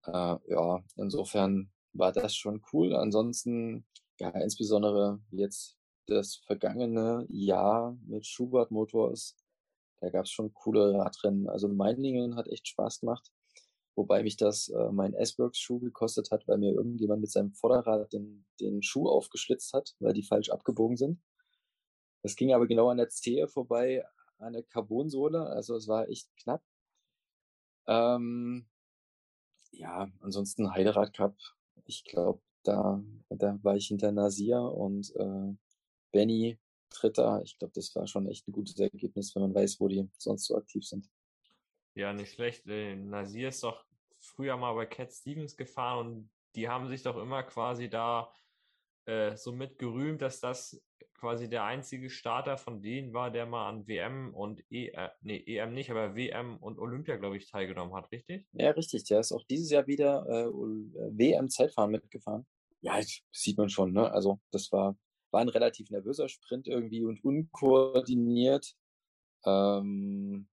[0.05, 2.95] Äh, ja, insofern war das schon cool.
[2.95, 3.85] Ansonsten,
[4.19, 5.75] ja, insbesondere jetzt
[6.05, 9.35] das vergangene Jahr mit Schubert Motors,
[9.99, 11.49] da gab es schon coole Radrennen.
[11.49, 13.31] Also Meiningen hat echt Spaß gemacht.
[13.95, 18.45] Wobei mich das äh, mein S-Works-Schuh gekostet hat, weil mir irgendjemand mit seinem Vorderrad den,
[18.59, 21.19] den Schuh aufgeschlitzt hat, weil die falsch abgebogen sind.
[22.21, 24.05] Das ging aber genau an der Zehe vorbei,
[24.39, 25.45] der Carbonsohle.
[25.47, 26.63] Also es war echt knapp.
[27.87, 28.67] Ähm,
[29.71, 31.35] ja, ansonsten Heiderad Cup.
[31.85, 35.55] Ich glaube, da, da war ich hinter Nasir und äh,
[36.11, 37.41] Benny Dritter.
[37.43, 40.45] Ich glaube, das war schon echt ein gutes Ergebnis, wenn man weiß, wo die sonst
[40.45, 41.09] so aktiv sind.
[41.95, 42.67] Ja, nicht schlecht.
[42.67, 43.85] Äh, Nasir ist doch
[44.19, 48.31] früher mal bei Cat Stevens gefahren und die haben sich doch immer quasi da
[49.07, 50.81] äh, so mit gerühmt, dass das
[51.17, 55.43] quasi der einzige Starter von denen war, der mal an WM und e, äh, nee,
[55.45, 58.45] EM nicht, aber WM und Olympia, glaube ich, teilgenommen hat, richtig?
[58.51, 59.05] Ja, richtig.
[59.05, 62.45] Der ist auch dieses Jahr wieder äh, äh WM-Zeitfahren mitgefahren.
[62.81, 62.99] Ja,
[63.31, 64.11] sieht man schon, ne?
[64.11, 64.95] Also, das war,
[65.31, 68.75] war ein relativ nervöser Sprint irgendwie und unkoordiniert.
[69.45, 70.47] Ähm,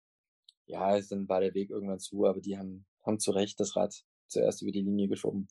[0.67, 3.95] ja, dann war der Weg irgendwann zu, aber die haben, haben zu Recht das Rad
[4.29, 5.49] zuerst über die Linie geschoben.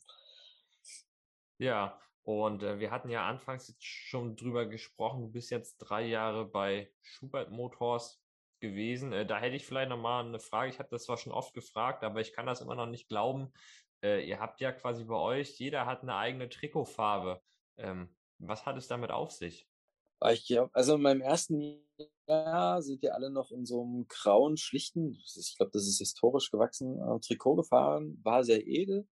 [1.58, 6.06] Ja, und äh, wir hatten ja anfangs jetzt schon drüber gesprochen, du bist jetzt drei
[6.06, 8.22] Jahre bei Schubert Motors
[8.60, 9.12] gewesen.
[9.12, 10.70] Äh, da hätte ich vielleicht nochmal eine Frage.
[10.70, 13.52] Ich habe das zwar schon oft gefragt, aber ich kann das immer noch nicht glauben.
[14.02, 17.42] Äh, ihr habt ja quasi bei euch, jeder hat eine eigene Trikotfarbe.
[17.78, 19.66] Ähm, was hat es damit auf sich?
[20.30, 21.82] Ich glaube, also in meinem ersten
[22.28, 26.50] Jahr sind wir alle noch in so einem grauen, schlichten, ich glaube, das ist historisch
[26.50, 29.08] gewachsen, äh, Trikot gefahren, war sehr edel.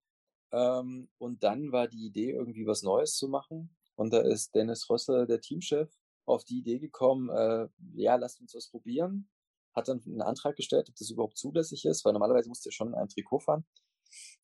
[0.52, 3.76] Ähm, und dann war die Idee, irgendwie was Neues zu machen.
[3.96, 5.90] Und da ist Dennis Rössler, der Teamchef,
[6.26, 9.28] auf die Idee gekommen, äh, ja, lasst uns das probieren.
[9.74, 12.72] Hat dann einen Antrag gestellt, ob das überhaupt zulässig ist, weil normalerweise musst du ja
[12.72, 13.64] schon ein Trikot fahren.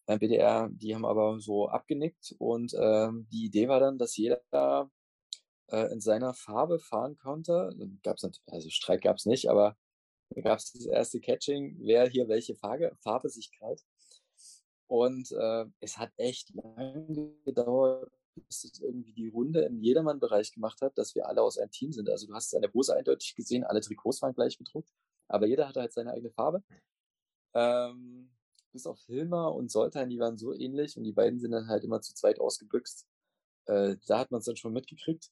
[0.07, 4.91] Beim BDR, die haben aber so abgenickt und ähm, die Idee war dann, dass jeder
[5.69, 7.71] äh, in seiner Farbe fahren konnte.
[8.03, 9.77] Gab's nicht, also Streit gab es nicht, aber
[10.43, 13.83] gab es das erste Catching, wer hier welche Farbe, Farbe sich krallt.
[14.87, 20.81] Und äh, es hat echt lange gedauert, bis es irgendwie die Runde im Jedermann-Bereich gemacht
[20.83, 22.09] hat, dass wir alle aus einem Team sind.
[22.11, 24.91] Also du hast es an der Hose eindeutig gesehen, alle Trikots waren gleich bedruckt,
[25.29, 26.63] aber jeder hatte halt seine eigene Farbe.
[27.55, 28.31] Ähm,
[28.73, 31.85] bis auf Hilmer und Soltan, die waren so ähnlich und die beiden sind dann halt
[31.85, 33.07] immer zu zweit ausgebüxt.
[33.67, 35.31] Äh, da hat man es dann schon mitgekriegt.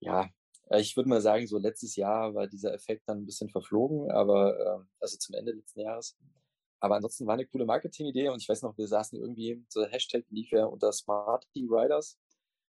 [0.00, 0.28] Ja,
[0.68, 4.10] äh, ich würde mal sagen, so letztes Jahr war dieser Effekt dann ein bisschen verflogen,
[4.10, 6.16] aber äh, also zum Ende letzten Jahres.
[6.82, 10.24] Aber ansonsten war eine coole Marketingidee und ich weiß noch, wir saßen irgendwie, so Hashtag
[10.30, 12.18] lief ja unter Smarty Riders.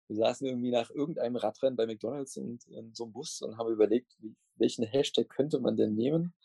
[0.07, 3.73] Wir saßen irgendwie nach irgendeinem Radrennen bei McDonalds in, in so einem Bus und haben
[3.73, 4.15] überlegt,
[4.57, 6.35] welchen Hashtag könnte man denn nehmen.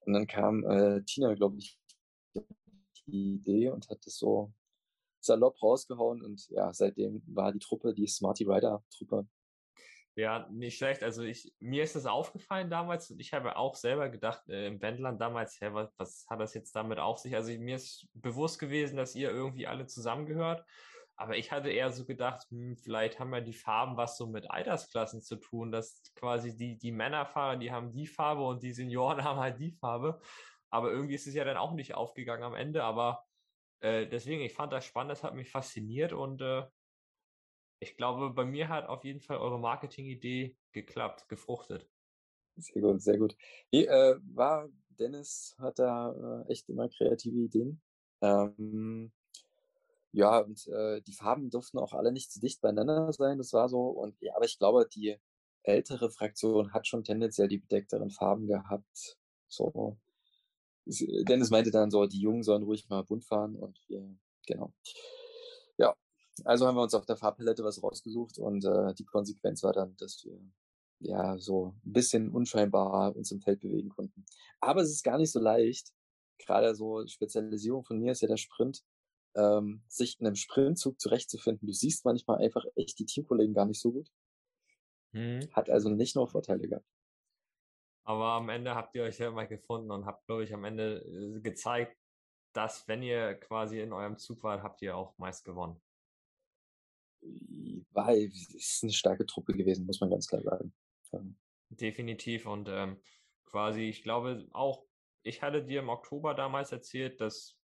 [0.00, 1.78] Und dann kam äh, Tina, glaube ich,
[3.06, 4.52] die Idee und hat das so
[5.20, 9.28] salopp rausgehauen und ja, seitdem war die Truppe die Smarty Rider Truppe
[10.14, 11.02] ja, nicht schlecht.
[11.02, 14.80] Also ich, mir ist das aufgefallen damals und ich habe auch selber gedacht, äh, im
[14.82, 17.34] Wendland damals, hä, was, was hat das jetzt damit auf sich?
[17.34, 20.64] Also mir ist bewusst gewesen, dass ihr irgendwie alle zusammengehört.
[21.16, 24.50] Aber ich hatte eher so gedacht, hm, vielleicht haben ja die Farben was so mit
[24.50, 29.24] Altersklassen zu tun, dass quasi die, die Männerfahrer, die haben die Farbe und die Senioren
[29.24, 30.20] haben halt die Farbe.
[30.70, 32.84] Aber irgendwie ist es ja dann auch nicht aufgegangen am Ende.
[32.84, 33.24] Aber
[33.80, 36.64] äh, deswegen, ich fand das spannend, das hat mich fasziniert und äh,
[37.82, 41.88] ich glaube, bei mir hat auf jeden Fall eure Marketing-Idee geklappt, gefruchtet.
[42.56, 43.36] Sehr gut, sehr gut.
[43.70, 47.82] Wie, äh, war Dennis hat da äh, echt immer kreative Ideen.
[48.20, 49.12] Ähm,
[50.12, 53.68] ja, und äh, die Farben durften auch alle nicht zu dicht beieinander sein, das war
[53.68, 53.86] so.
[53.88, 55.16] Und ja, aber ich glaube, die
[55.62, 59.18] ältere Fraktion hat schon tendenziell die bedeckteren Farben gehabt.
[59.48, 59.98] So.
[60.84, 64.16] Dennis meinte dann so, die Jungen sollen ruhig mal bunt fahren und wir,
[64.46, 64.72] genau.
[66.44, 69.96] Also haben wir uns auf der Farbpalette was rausgesucht und äh, die Konsequenz war dann,
[69.96, 70.40] dass wir
[70.98, 74.24] ja so ein bisschen unscheinbar uns im Feld bewegen konnten.
[74.60, 75.92] Aber es ist gar nicht so leicht.
[76.38, 78.82] Gerade so Spezialisierung von mir ist ja der Sprint,
[79.34, 81.66] ähm, sich in einem Sprintzug zurechtzufinden.
[81.66, 84.10] Du siehst manchmal einfach echt die Teamkollegen gar nicht so gut.
[85.12, 85.40] Hm.
[85.52, 86.86] Hat also nicht nur Vorteile gehabt.
[88.04, 91.04] Aber am Ende habt ihr euch ja immer gefunden und habt, glaube ich, am Ende
[91.04, 91.96] äh, gezeigt,
[92.52, 95.80] dass wenn ihr quasi in eurem Zug wart, habt ihr auch meist gewonnen
[97.92, 101.38] war, ist eine starke Truppe gewesen, muss man ganz klar sagen.
[101.68, 103.00] Definitiv und ähm,
[103.46, 104.84] quasi, ich glaube auch,
[105.22, 107.58] ich hatte dir im Oktober damals erzählt, dass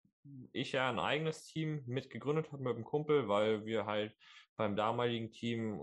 [0.52, 4.16] ich ja ein eigenes Team mitgegründet habe mit einem Kumpel, weil wir halt
[4.58, 5.80] beim damaligen Team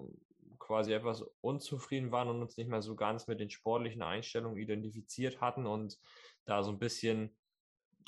[0.59, 5.41] quasi etwas unzufrieden waren und uns nicht mehr so ganz mit den sportlichen Einstellungen identifiziert
[5.41, 5.99] hatten und
[6.45, 7.37] da so ein bisschen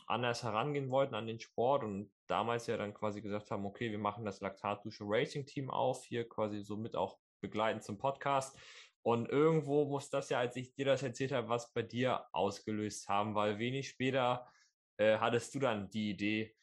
[0.07, 3.99] anders herangehen wollten an den Sport und damals ja dann quasi gesagt haben, okay, wir
[3.99, 8.59] machen das Laktatdusche Racing Team auf, hier quasi somit auch begleitend zum Podcast.
[9.03, 13.09] Und irgendwo muss das ja, als ich dir das erzählt habe, was bei dir ausgelöst
[13.09, 14.49] haben, weil wenig später
[14.97, 16.57] äh, hattest du dann die Idee,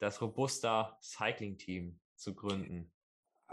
[0.00, 2.92] das Robusta Cycling Team zu gründen.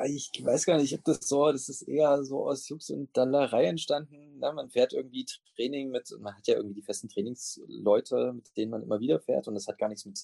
[0.04, 3.66] Ich weiß gar nicht, ob das so, das ist eher so aus Jux und Dallerei
[3.66, 4.40] entstanden.
[4.40, 4.52] Ne?
[4.54, 8.84] man fährt irgendwie Training mit, man hat ja irgendwie die festen Trainingsleute, mit denen man
[8.84, 10.20] immer wieder fährt und das hat gar nichts mit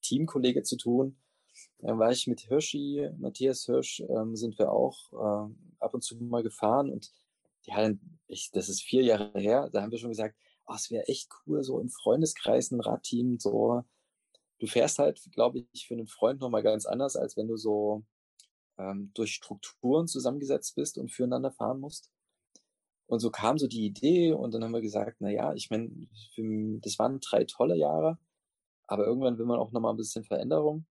[0.00, 1.18] Teamkollege zu tun.
[1.80, 6.16] Dann war ich mit Hirschi, Matthias Hirsch, ähm, sind wir auch äh, ab und zu
[6.16, 7.12] mal gefahren und
[7.64, 7.90] ja,
[8.26, 10.34] ich, das ist vier Jahre her, da haben wir schon gesagt,
[10.66, 13.82] oh, es wäre echt cool, so im Freundeskreis ein Radteam, so.
[14.58, 18.04] Du fährst halt, glaube ich, für einen Freund nochmal ganz anders, als wenn du so
[18.80, 22.10] ähm, durch Strukturen zusammengesetzt bist und füreinander fahren musst.
[23.06, 25.90] Und so kam so die Idee und dann haben wir gesagt, na ja, ich meine,
[26.80, 28.18] das waren drei tolle Jahre,
[28.86, 30.86] aber irgendwann will man auch nochmal ein bisschen Veränderung.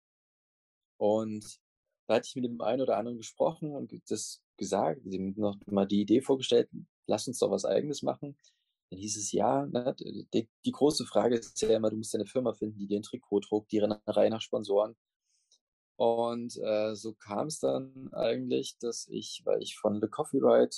[0.97, 1.59] Und
[2.07, 5.85] da hatte ich mit dem einen oder anderen gesprochen und das gesagt, ihm noch mal
[5.85, 6.69] die Idee vorgestellt,
[7.05, 8.35] lass uns doch was eigenes machen.
[8.89, 12.53] Dann hieß es ja, die, die, große Frage ist ja immer, du musst eine Firma
[12.53, 14.95] finden, die dir ein Trikot druckt, die Rennerei nach Sponsoren
[15.97, 20.75] und äh, so kam es dann eigentlich, dass ich, weil ich von The Coffee Ride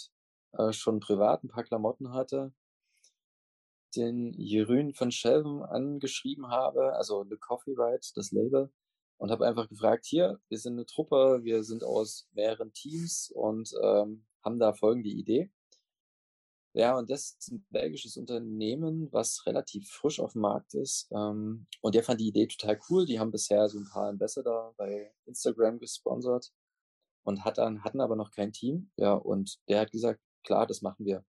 [0.53, 2.53] äh, schon privat ein paar Klamotten hatte,
[3.95, 8.71] den Jerün von Schelven angeschrieben habe, also The Coffee Ride, das Label,
[9.17, 13.73] und habe einfach gefragt, hier, wir sind eine Truppe, wir sind aus mehreren Teams und
[13.83, 15.51] ähm, haben da folgende Idee.
[16.73, 21.07] Ja, und das ist ein belgisches Unternehmen, was relativ frisch auf dem Markt ist.
[21.11, 23.05] Ähm, und der fand die Idee total cool.
[23.05, 26.51] Die haben bisher so ein paar Ambassador bei Instagram gesponsert
[27.23, 28.91] und hat dann, hatten aber noch kein Team.
[28.97, 31.25] Ja, und der hat gesagt, klar, das machen wir.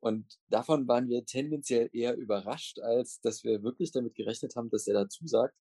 [0.00, 4.86] Und davon waren wir tendenziell eher überrascht, als dass wir wirklich damit gerechnet haben, dass
[4.86, 5.54] er dazu sagt.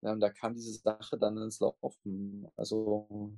[0.00, 2.48] Und da kam diese Sache dann ins Laufen.
[2.56, 3.32] Also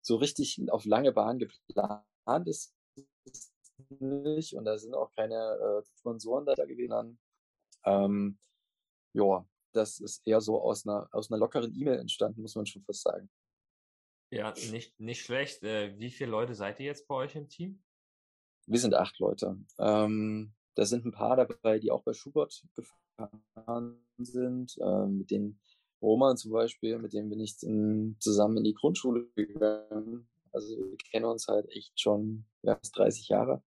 [0.00, 2.77] so richtig auf lange Bahn geplant ist
[3.90, 7.18] nicht und da sind auch keine äh, Sponsoren da gewesen.
[7.84, 8.38] Ähm,
[9.14, 12.82] ja, das ist eher so aus einer, aus einer lockeren E-Mail entstanden, muss man schon
[12.82, 13.30] fast sagen.
[14.30, 15.62] Ja, nicht, nicht schlecht.
[15.62, 17.82] Äh, wie viele Leute seid ihr jetzt bei euch im Team?
[18.66, 19.58] Wir sind acht Leute.
[19.78, 25.58] Ähm, da sind ein paar dabei, die auch bei Schubert gefahren sind, äh, mit den
[26.02, 30.28] Roman zum Beispiel, mit dem bin ich in, zusammen in die Grundschule gegangen.
[30.52, 33.62] Also wir kennen uns halt echt schon ja, 30 Jahre.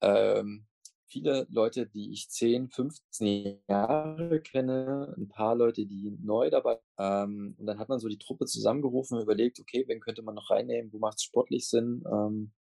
[0.00, 0.66] Ähm,
[1.06, 7.56] viele Leute, die ich 10, 15 Jahre kenne, ein paar Leute, die neu dabei ähm,
[7.58, 10.50] Und dann hat man so die Truppe zusammengerufen und überlegt, okay, wen könnte man noch
[10.50, 12.04] reinnehmen, wo macht es sportlich Sinn?
[12.10, 12.52] Ähm,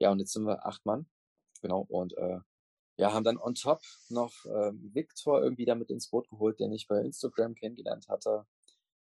[0.00, 1.06] ja, und jetzt sind wir acht Mann.
[1.62, 1.86] Genau.
[1.88, 2.40] Und äh,
[2.96, 6.88] ja, haben dann on top noch äh, Victor irgendwie damit ins Boot geholt, den ich
[6.88, 8.46] bei Instagram kennengelernt hatte,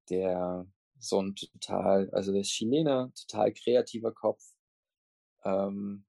[0.10, 0.68] der
[1.00, 4.44] so ein total, also der Chilener, total kreativer Kopf.
[5.44, 6.07] Ähm,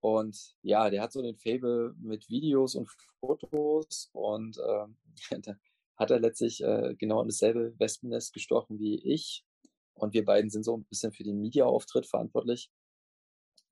[0.00, 2.88] und ja, der hat so den Fable mit Videos und
[3.20, 4.96] Fotos und ähm,
[5.42, 5.54] da
[5.96, 9.44] hat er letztlich äh, genau in dasselbe Wespennest gestochen wie ich.
[9.94, 12.70] Und wir beiden sind so ein bisschen für den Media-Auftritt verantwortlich.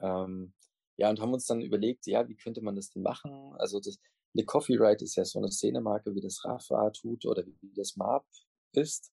[0.01, 0.53] Ähm,
[0.97, 3.55] ja, und haben uns dann überlegt, ja, wie könnte man das denn machen?
[3.59, 3.99] Also das,
[4.35, 8.27] eine Ride ist ja so eine Szenemarke, wie das Rafa tut oder wie das Marp
[8.73, 9.13] ist.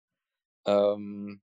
[0.65, 1.41] Ähm,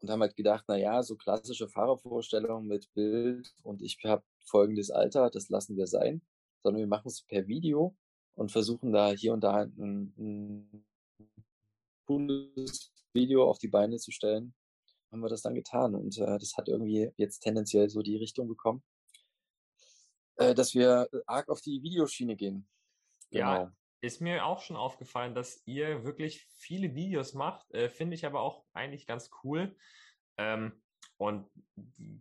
[0.00, 4.90] und haben halt gedacht, na ja, so klassische Fahrervorstellungen mit Bild und ich habe folgendes
[4.90, 6.22] Alter, das lassen wir sein,
[6.62, 7.96] sondern wir machen es per Video
[8.34, 10.86] und versuchen da hier und da ein, ein
[12.06, 14.54] cooles Video auf die Beine zu stellen.
[15.10, 18.48] Haben wir das dann getan und äh, das hat irgendwie jetzt tendenziell so die Richtung
[18.48, 18.82] bekommen,
[20.36, 22.66] äh, dass wir arg auf die Videoschiene gehen.
[23.30, 23.54] Genau.
[23.54, 27.70] Ja, ist mir auch schon aufgefallen, dass ihr wirklich viele Videos macht.
[27.72, 29.76] Äh, Finde ich aber auch eigentlich ganz cool.
[30.38, 30.82] Ähm,
[31.22, 31.48] und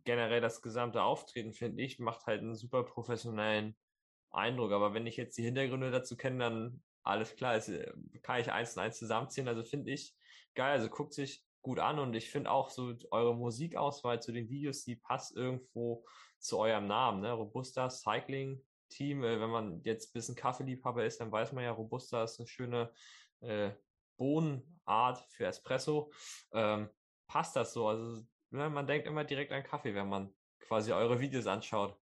[0.03, 3.75] generell das gesamte Auftreten, finde ich, macht halt einen super professionellen
[4.29, 4.71] Eindruck.
[4.71, 7.91] Aber wenn ich jetzt die Hintergründe dazu kenne, dann alles klar, ist, äh,
[8.21, 9.47] kann ich eins und eins zusammenziehen.
[9.47, 10.15] Also finde ich
[10.53, 10.73] geil.
[10.73, 14.83] Also guckt sich gut an und ich finde auch so eure Musikauswahl zu den Videos,
[14.83, 16.05] die passt irgendwo
[16.37, 17.21] zu eurem Namen.
[17.21, 17.31] Ne?
[17.31, 19.23] Robusta Cycling Team.
[19.23, 22.47] Äh, wenn man jetzt ein bisschen Kaffeeliebhaber ist, dann weiß man ja, Robusta ist eine
[22.47, 22.93] schöne
[23.39, 23.71] äh,
[24.17, 26.11] Bohnenart für Espresso.
[26.53, 26.87] Ähm,
[27.25, 27.87] passt das so?
[27.87, 31.97] Also ne, man denkt immer direkt an Kaffee, wenn man quasi eure Videos anschaut.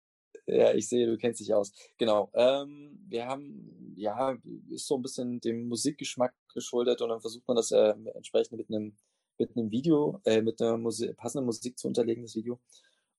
[0.48, 1.74] Ja, ich sehe, du kennst dich aus.
[1.98, 2.30] Genau.
[2.34, 4.38] Ähm, wir haben, ja,
[4.70, 8.70] ist so ein bisschen dem Musikgeschmack geschuldet und dann versucht man das äh, entsprechend mit
[8.70, 8.98] einem
[9.38, 12.60] mit einem Video, äh, mit einer Musik, passenden Musik zu unterlegen, das Video.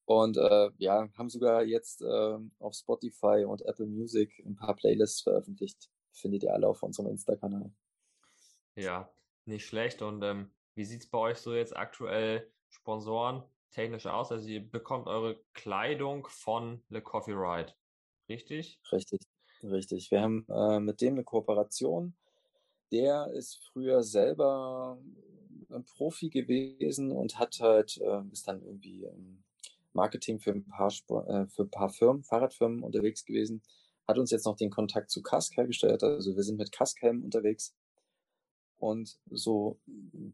[0.04, 5.22] Und äh, ja, haben sogar jetzt äh, auf Spotify und Apple Music ein paar Playlists
[5.22, 5.90] veröffentlicht.
[6.12, 7.72] Findet ihr alle auf unserem Insta-Kanal.
[8.76, 9.12] Ja,
[9.46, 10.02] nicht schlecht.
[10.02, 14.30] Und ähm, wie sieht es bei euch so jetzt aktuell Sponsoren technisch aus?
[14.30, 17.72] Also ihr bekommt eure Kleidung von Le Coffee Ride,
[18.28, 18.80] richtig?
[18.92, 19.20] Richtig,
[19.62, 20.10] richtig.
[20.10, 22.14] Wir haben äh, mit dem eine Kooperation.
[22.92, 24.98] Der ist früher selber
[25.70, 29.42] ein Profi gewesen und hat halt, äh, ist dann irgendwie im
[29.92, 30.90] Marketing für ein paar,
[31.28, 33.62] äh, für ein paar Firmen, Fahrradfirmen unterwegs gewesen,
[34.06, 36.04] hat uns jetzt noch den Kontakt zu Kask hergestellt.
[36.04, 37.74] Also wir sind mit Kaskhelm unterwegs.
[38.78, 39.80] Und so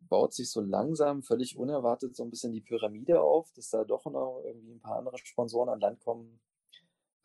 [0.09, 4.05] baut sich so langsam, völlig unerwartet, so ein bisschen die Pyramide auf, dass da doch
[4.07, 6.41] noch irgendwie ein paar andere Sponsoren an Land kommen.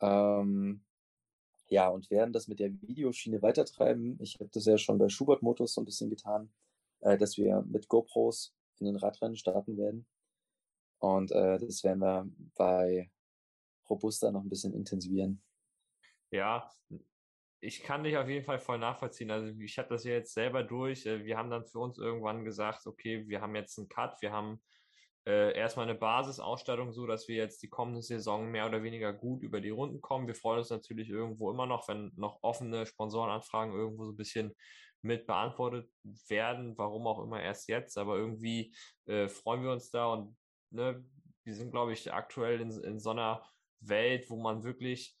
[0.00, 0.84] Ähm,
[1.68, 4.18] ja, und werden das mit der Videoschiene weitertreiben.
[4.22, 6.52] Ich habe das ja schon bei Schubert Motors so ein bisschen getan,
[7.00, 10.06] äh, dass wir mit GoPros in den Radrennen starten werden.
[10.98, 13.10] Und äh, das werden wir bei
[13.90, 15.42] Robusta noch ein bisschen intensivieren.
[16.30, 16.70] Ja,
[17.60, 19.30] ich kann dich auf jeden Fall voll nachvollziehen.
[19.30, 21.06] Also ich habe das ja jetzt selber durch.
[21.06, 24.32] Äh, wir haben dann für uns irgendwann gesagt, okay, wir haben jetzt einen Cut, wir
[24.32, 24.60] haben
[25.26, 29.42] äh, erstmal eine Basisausstattung, so dass wir jetzt die kommende Saison mehr oder weniger gut
[29.42, 30.26] über die Runden kommen.
[30.26, 34.54] Wir freuen uns natürlich irgendwo immer noch, wenn noch offene Sponsorenanfragen irgendwo so ein bisschen
[35.02, 35.90] mit beantwortet
[36.28, 38.74] werden, warum auch immer erst jetzt, aber irgendwie
[39.06, 40.36] äh, freuen wir uns da und
[40.70, 41.04] ne,
[41.44, 43.44] wir sind, glaube ich, aktuell in, in so einer
[43.80, 45.16] Welt, wo man wirklich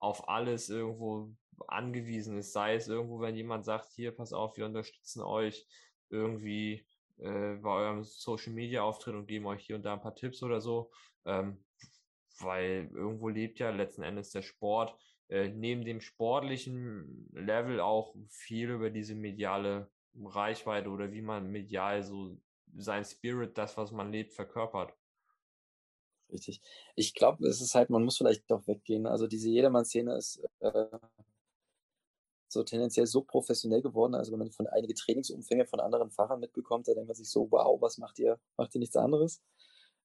[0.00, 1.34] auf alles irgendwo
[1.66, 2.52] angewiesen ist.
[2.52, 5.66] Sei es irgendwo, wenn jemand sagt, hier, pass auf, wir unterstützen euch
[6.10, 6.86] irgendwie
[7.18, 10.42] äh, bei eurem Social Media Auftritt und geben euch hier und da ein paar Tipps
[10.42, 10.90] oder so.
[11.24, 11.58] Ähm,
[12.40, 14.96] weil irgendwo lebt ja letzten Endes der Sport.
[15.28, 19.90] Äh, neben dem sportlichen Level auch viel über diese mediale
[20.24, 22.36] Reichweite oder wie man medial so
[22.76, 24.94] sein Spirit, das, was man lebt, verkörpert.
[26.30, 26.60] Richtig.
[26.94, 29.06] Ich glaube, es ist halt, man muss vielleicht doch weggehen.
[29.06, 30.86] Also diese Jedermann-Szene ist äh,
[32.48, 34.14] so tendenziell so professionell geworden.
[34.14, 37.48] Also wenn man von einige Trainingsumfänge von anderen Fahrern mitbekommt, da denkt man sich so,
[37.50, 38.38] wow, was macht ihr?
[38.56, 39.42] Macht ihr nichts anderes?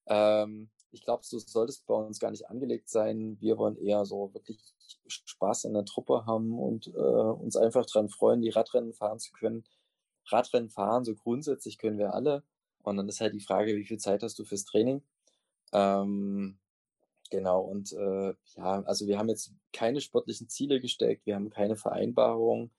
[0.06, 3.36] Ähm, ich glaube, so sollte es bei uns gar nicht angelegt sein.
[3.40, 4.60] Wir wollen eher so wirklich
[5.06, 9.32] Spaß in der Truppe haben und äh, uns einfach daran freuen, die Radrennen fahren zu
[9.32, 9.64] können.
[10.26, 12.44] Radrennen fahren, so grundsätzlich können wir alle.
[12.82, 15.02] Und dann ist halt die Frage, wie viel Zeit hast du fürs Training?
[15.72, 16.58] Ähm,
[17.34, 21.74] genau, und äh, ja, also wir haben jetzt keine sportlichen Ziele gesteckt, wir haben keine
[21.74, 22.70] Vereinbarung.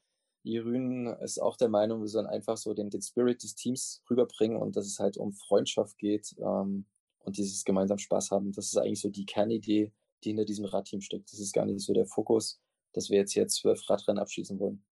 [0.43, 4.58] Jerün ist auch der Meinung, wir sollen einfach so den, den Spirit des Teams rüberbringen
[4.58, 6.86] und dass es halt um Freundschaft geht ähm,
[7.20, 8.53] und dieses gemeinsam Spaß haben.
[8.53, 9.91] Das ist eigentlich so die Kernidee,
[10.24, 11.34] die hinter diesem Radteam steckt.
[11.34, 12.62] Das ist gar nicht so der Fokus,
[12.93, 14.86] dass wir jetzt hier zwölf Radrennen abschließen wollen.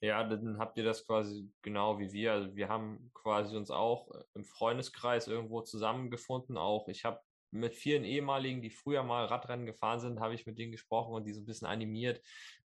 [0.00, 2.32] Ja, dann habt ihr das quasi genau wie wir.
[2.32, 6.58] Also wir haben quasi uns auch im Freundeskreis irgendwo zusammengefunden.
[6.58, 7.20] Auch ich habe
[7.54, 11.24] mit vielen ehemaligen, die früher mal Radrennen gefahren sind, habe ich mit denen gesprochen und
[11.24, 12.20] die so ein bisschen animiert,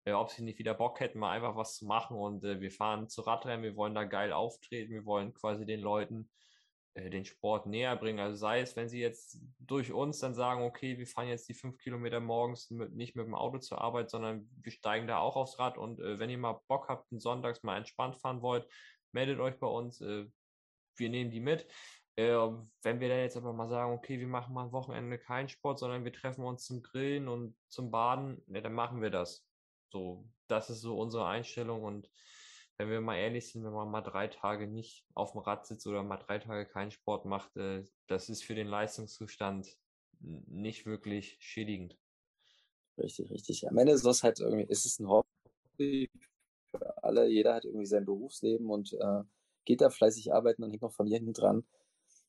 [0.05, 2.17] äh, ob sie nicht wieder Bock hätten, mal einfach was zu machen.
[2.17, 5.81] Und äh, wir fahren zu Radrennen, wir wollen da geil auftreten, wir wollen quasi den
[5.81, 6.29] Leuten
[6.97, 8.19] äh, den Sport näher bringen.
[8.19, 11.53] Also sei es, wenn sie jetzt durch uns dann sagen, okay, wir fahren jetzt die
[11.53, 15.35] fünf Kilometer morgens mit, nicht mit dem Auto zur Arbeit, sondern wir steigen da auch
[15.35, 18.67] aufs Rad und äh, wenn ihr mal Bock habt, einen Sonntags mal entspannt fahren wollt,
[19.11, 20.01] meldet euch bei uns.
[20.01, 20.25] Äh,
[20.95, 21.67] wir nehmen die mit.
[22.17, 22.35] Äh,
[22.81, 25.77] wenn wir dann jetzt aber mal sagen, okay, wir machen mal am Wochenende keinen Sport,
[25.77, 29.45] sondern wir treffen uns zum Grillen und zum Baden, ja, dann machen wir das.
[29.89, 32.09] So, das ist so unsere Einstellung und
[32.77, 35.85] wenn wir mal ehrlich sind, wenn man mal drei Tage nicht auf dem Rad sitzt
[35.87, 39.77] oder mal drei Tage keinen Sport macht, äh, das ist für den Leistungszustand
[40.19, 41.97] nicht wirklich schädigend.
[42.97, 43.67] Richtig, richtig.
[43.69, 46.09] Am Ende ist es halt irgendwie, ist es ein Hobby
[46.71, 47.27] für alle.
[47.27, 49.23] Jeder hat irgendwie sein Berufsleben und äh,
[49.65, 51.63] geht da fleißig arbeiten und hängt noch Familie hinten dran,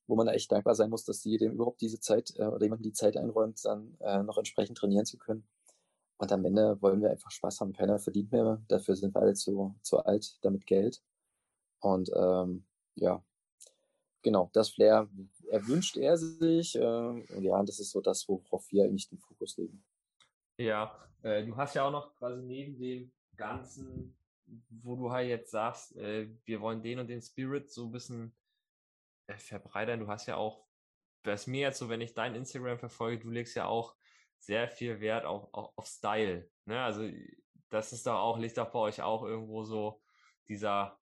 [0.09, 2.83] wo man echt dankbar sein muss, dass die dem überhaupt diese Zeit äh, oder jemand
[2.83, 5.47] die Zeit einräumt, dann äh, noch entsprechend trainieren zu können.
[6.17, 7.73] Und am Ende wollen wir einfach Spaß haben.
[7.73, 8.61] Keiner verdient mehr.
[8.67, 11.01] Dafür sind wir alle zu, zu alt, damit Geld.
[11.79, 13.23] Und ähm, ja,
[14.23, 15.07] genau, das Flair
[15.47, 16.75] erwünscht er sich.
[16.75, 19.83] Äh, und ja, das ist so das, worauf wir eigentlich den Fokus legen.
[20.57, 20.91] Ja,
[21.21, 24.17] äh, du hast ja auch noch quasi neben dem Ganzen,
[24.69, 28.33] wo du halt jetzt sagst, äh, wir wollen den und den Spirit so ein bisschen
[29.37, 29.99] verbreitern.
[29.99, 30.65] Du hast ja auch,
[31.23, 33.95] was mir jetzt so, wenn ich dein Instagram verfolge, du legst ja auch
[34.39, 36.49] sehr viel Wert auf, auf, auf Style.
[36.65, 36.81] Ne?
[36.81, 37.09] Also
[37.69, 40.01] das ist doch auch, liegt doch bei euch auch irgendwo so
[40.47, 40.99] dieser,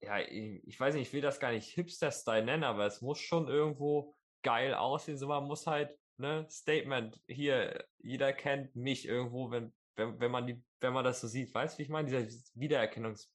[0.00, 3.48] ja, ich weiß nicht, ich will das gar nicht Hipster-Style nennen, aber es muss schon
[3.48, 5.18] irgendwo geil aussehen.
[5.18, 10.46] So man muss halt, ne, Statement, hier, jeder kennt mich irgendwo, wenn, wenn, wenn man
[10.46, 11.52] die, wenn man das so sieht.
[11.54, 12.08] Weißt du, wie ich meine?
[12.08, 13.30] Dieser Wiedererkennungs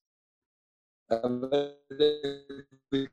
[1.10, 1.78] Der
[2.90, 3.12] Begriff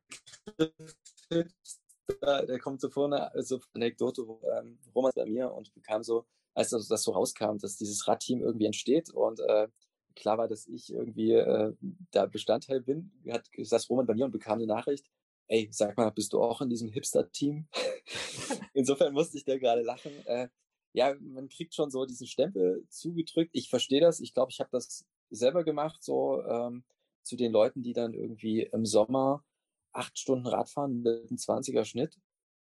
[2.20, 6.24] der kommt so vorne, also Anekdote, ähm, Roman bei mir und bekam so,
[6.55, 9.68] als das, das so rauskam, dass dieses Radteam irgendwie entsteht und äh,
[10.14, 11.72] klar war, dass ich irgendwie äh,
[12.11, 15.07] da Bestandteil bin, hat saß Roman bei mir und bekam eine Nachricht,
[15.49, 17.66] ey, sag mal, bist du auch in diesem Hipster-Team?
[18.74, 20.12] Insofern musste ich da gerade lachen.
[20.26, 20.49] Äh,
[20.93, 23.51] ja, man kriegt schon so diesen Stempel zugedrückt.
[23.55, 24.20] Ich verstehe das.
[24.20, 26.84] Ich glaube, ich habe das selber gemacht, so ähm,
[27.23, 29.45] zu den Leuten, die dann irgendwie im Sommer
[29.93, 32.18] acht Stunden Radfahren mit einem 20er Schnitt.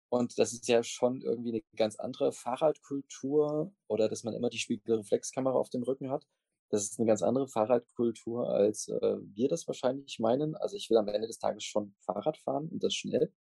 [0.09, 4.59] Und das ist ja schon irgendwie eine ganz andere Fahrradkultur oder dass man immer die
[4.59, 6.25] Spiegelreflexkamera auf dem Rücken hat.
[6.69, 10.55] Das ist eine ganz andere Fahrradkultur, als äh, wir das wahrscheinlich meinen.
[10.55, 13.31] Also ich will am Ende des Tages schon Fahrrad fahren und das schnell.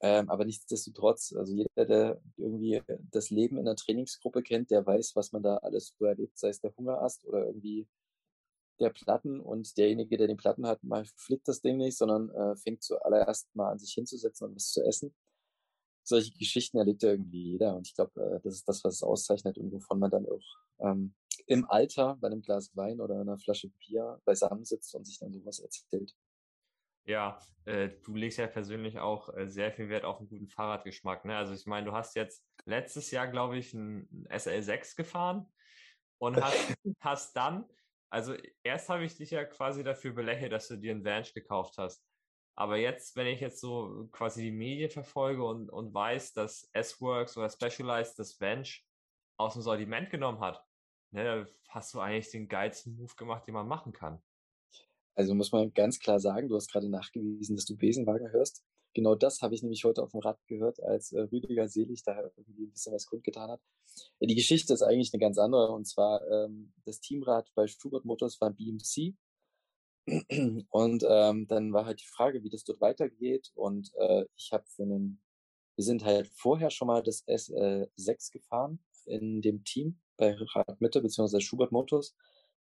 [0.00, 5.16] Ähm, aber nichtsdestotrotz, also jeder, der irgendwie das Leben in einer Trainingsgruppe kennt, der weiß,
[5.16, 7.86] was man da alles so erlebt, sei es der Hungerast oder irgendwie
[8.80, 12.56] der Platten und derjenige, der den Platten hat, mal flickt das Ding nicht, sondern äh,
[12.56, 15.14] fängt zuallererst mal an, sich hinzusetzen und was zu essen.
[16.02, 19.02] Solche Geschichten erlebt ja irgendwie jeder und ich glaube, äh, das ist das, was es
[19.02, 20.44] auszeichnet und wovon man dann auch
[20.80, 21.14] ähm,
[21.46, 25.60] im Alter bei einem Glas Wein oder einer Flasche Bier beisammensitzt und sich dann sowas
[25.60, 26.14] erzählt.
[27.06, 31.26] Ja, äh, du legst ja persönlich auch äh, sehr viel Wert auf einen guten Fahrradgeschmack.
[31.26, 31.36] Ne?
[31.36, 35.46] Also ich meine, du hast jetzt letztes Jahr, glaube ich, ein SL6 gefahren
[36.18, 36.56] und hast,
[37.00, 37.68] hast dann
[38.14, 41.78] also erst habe ich dich ja quasi dafür belächelt, dass du dir einen Vange gekauft
[41.78, 42.06] hast.
[42.56, 47.36] Aber jetzt, wenn ich jetzt so quasi die Medien verfolge und, und weiß, dass S-Works
[47.36, 48.68] oder Specialized das Vange
[49.36, 50.64] aus dem Sortiment genommen hat,
[51.10, 54.22] ne, hast du eigentlich den geilsten Move gemacht, den man machen kann.
[55.16, 58.64] Also muss man ganz klar sagen, du hast gerade nachgewiesen, dass du Besenwagen hörst.
[58.94, 62.30] Genau das habe ich nämlich heute auf dem Rad gehört, als äh, Rüdiger Selig da
[62.36, 63.60] irgendwie ein bisschen was kundgetan hat.
[64.20, 65.72] Ja, die Geschichte ist eigentlich eine ganz andere.
[65.72, 69.14] Und zwar ähm, das Teamrad bei Schubert Motors war BMC.
[70.70, 73.50] Und ähm, dann war halt die Frage, wie das dort weitergeht.
[73.54, 75.20] Und äh, ich habe für einen,
[75.76, 81.40] wir sind halt vorher schon mal das S6 gefahren in dem Team bei Radmitte beziehungsweise
[81.40, 82.14] Schubert Motors.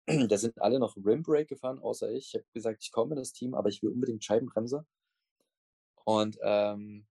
[0.07, 2.27] Da sind alle noch Rimbrake gefahren, außer ich.
[2.27, 4.85] Ich habe gesagt, ich komme in das Team, aber ich will unbedingt Scheibenbremse.
[6.05, 7.07] Und ähm,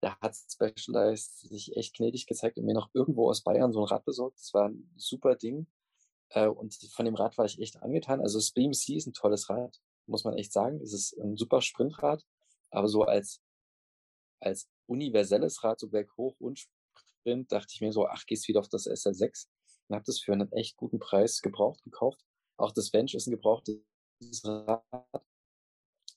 [0.00, 3.88] da hat Specialized sich echt gnädig gezeigt und mir noch irgendwo aus Bayern so ein
[3.88, 4.38] Rad besorgt.
[4.38, 5.66] Das war ein super Ding.
[6.30, 8.20] Äh, und von dem Rad war ich echt angetan.
[8.20, 10.80] Also das BMC ist ein tolles Rad, muss man echt sagen.
[10.80, 12.24] Es ist ein super Sprintrad,
[12.70, 13.40] aber so als,
[14.40, 18.68] als universelles Rad, so berghoch und Sprint, dachte ich mir so, ach, gehst wieder auf
[18.68, 19.46] das SL6
[19.88, 22.20] und habe das für einen echt guten Preis gebraucht gekauft.
[22.58, 23.80] Auch das Bench ist ein gebrauchtes
[24.44, 24.84] Rad.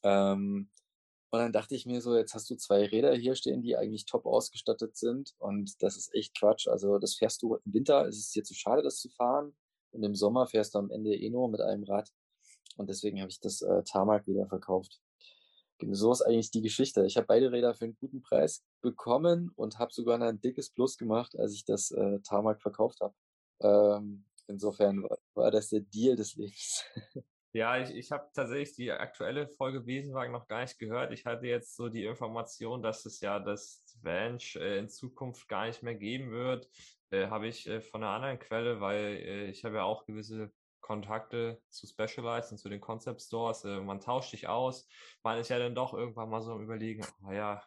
[0.03, 0.69] Ähm,
[1.31, 4.05] und dann dachte ich mir so, jetzt hast du zwei Räder hier stehen, die eigentlich
[4.05, 5.35] top ausgestattet sind.
[5.37, 6.67] Und das ist echt Quatsch.
[6.67, 9.55] Also das fährst du im Winter, ist es dir zu schade, das zu fahren.
[9.91, 12.09] Und im Sommer fährst du am Ende eh nur mit einem Rad.
[12.77, 15.01] Und deswegen habe ich das äh, Tarmac wieder verkauft.
[15.77, 17.05] Genau, so ist eigentlich die Geschichte.
[17.05, 20.97] Ich habe beide Räder für einen guten Preis bekommen und habe sogar ein dickes Plus
[20.97, 23.13] gemacht, als ich das äh, Tarmac verkauft habe.
[23.61, 26.83] Ähm, insofern war, war das der Deal des Lebens.
[27.51, 31.11] Ja, ich, ich habe tatsächlich die aktuelle Folge Besenwagen noch gar nicht gehört.
[31.13, 35.65] Ich hatte jetzt so die Information, dass es ja das Vanch äh, in Zukunft gar
[35.65, 36.67] nicht mehr geben wird.
[37.09, 40.51] Äh, habe ich äh, von einer anderen Quelle, weil äh, ich habe ja auch gewisse
[40.79, 43.63] Kontakte zu Specialized und zu den Concept Stores.
[43.65, 44.87] Äh, man tauscht sich aus.
[45.23, 47.63] Man ist ja dann doch irgendwann mal so am Überlegen, oh ja,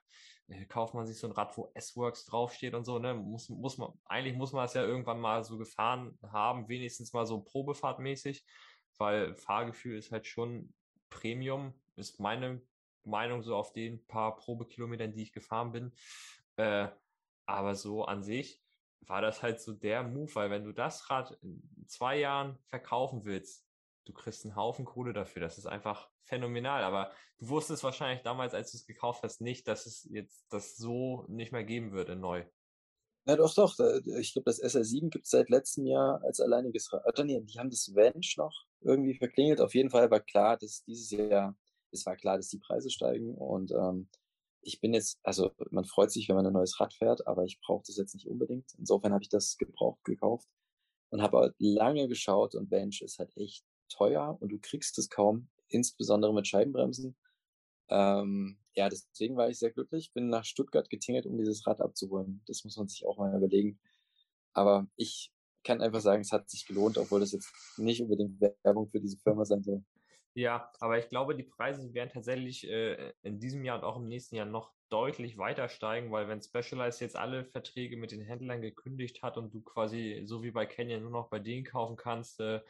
[0.49, 3.14] äh, kauft man sich so ein Rad, wo S-Works draufsteht und so, ne?
[3.14, 7.26] Muss, muss man, eigentlich muss man es ja irgendwann mal so gefahren haben, wenigstens mal
[7.26, 8.45] so probefahrtmäßig
[9.03, 10.72] weil Fahrgefühl ist halt schon
[11.11, 12.62] Premium, ist meine
[13.05, 15.92] Meinung so auf den paar Probekilometern, die ich gefahren bin.
[16.57, 16.88] Äh,
[17.44, 18.62] aber so an sich
[19.00, 23.24] war das halt so der Move, weil wenn du das Rad in zwei Jahren verkaufen
[23.24, 23.66] willst,
[24.05, 25.42] du kriegst einen Haufen Kohle dafür.
[25.42, 26.84] Das ist einfach phänomenal.
[26.84, 30.76] Aber du wusstest wahrscheinlich damals, als du es gekauft hast, nicht, dass es jetzt das
[30.76, 32.44] so nicht mehr geben würde neu.
[33.25, 33.79] Na doch, doch.
[34.18, 37.05] Ich glaube, das SR7 gibt es seit letztem Jahr als alleiniges Rad.
[37.25, 39.61] Nee, die haben das Venge noch irgendwie verklingelt.
[39.61, 41.57] Auf jeden Fall war klar, dass dieses Jahr,
[41.93, 43.35] es war klar, dass die Preise steigen.
[43.37, 44.09] Und ähm,
[44.61, 47.61] ich bin jetzt, also man freut sich, wenn man ein neues Rad fährt, aber ich
[47.61, 48.73] brauche das jetzt nicht unbedingt.
[48.79, 50.49] Insofern habe ich das gebraucht gekauft
[51.11, 55.09] und habe halt lange geschaut und Venge ist halt echt teuer und du kriegst es
[55.09, 57.16] kaum, insbesondere mit Scheibenbremsen.
[57.93, 60.12] Ähm, ja, deswegen war ich sehr glücklich.
[60.14, 62.43] Bin nach Stuttgart getingelt, um dieses Rad abzuholen.
[62.47, 63.78] Das muss man sich auch mal überlegen.
[64.55, 65.30] Aber ich
[65.62, 69.18] kann einfach sagen, es hat sich gelohnt, obwohl das jetzt nicht unbedingt Werbung für diese
[69.18, 69.84] Firma sein soll.
[70.34, 74.09] Ja, aber ich glaube, die Preise werden tatsächlich äh, in diesem Jahr und auch im
[74.09, 78.62] nächsten Jahr noch deutlich weiter steigen, weil wenn Specialized jetzt alle Verträge mit den Händlern
[78.62, 82.40] gekündigt hat und du quasi so wie bei Canyon nur noch bei denen kaufen kannst,
[82.40, 82.61] äh,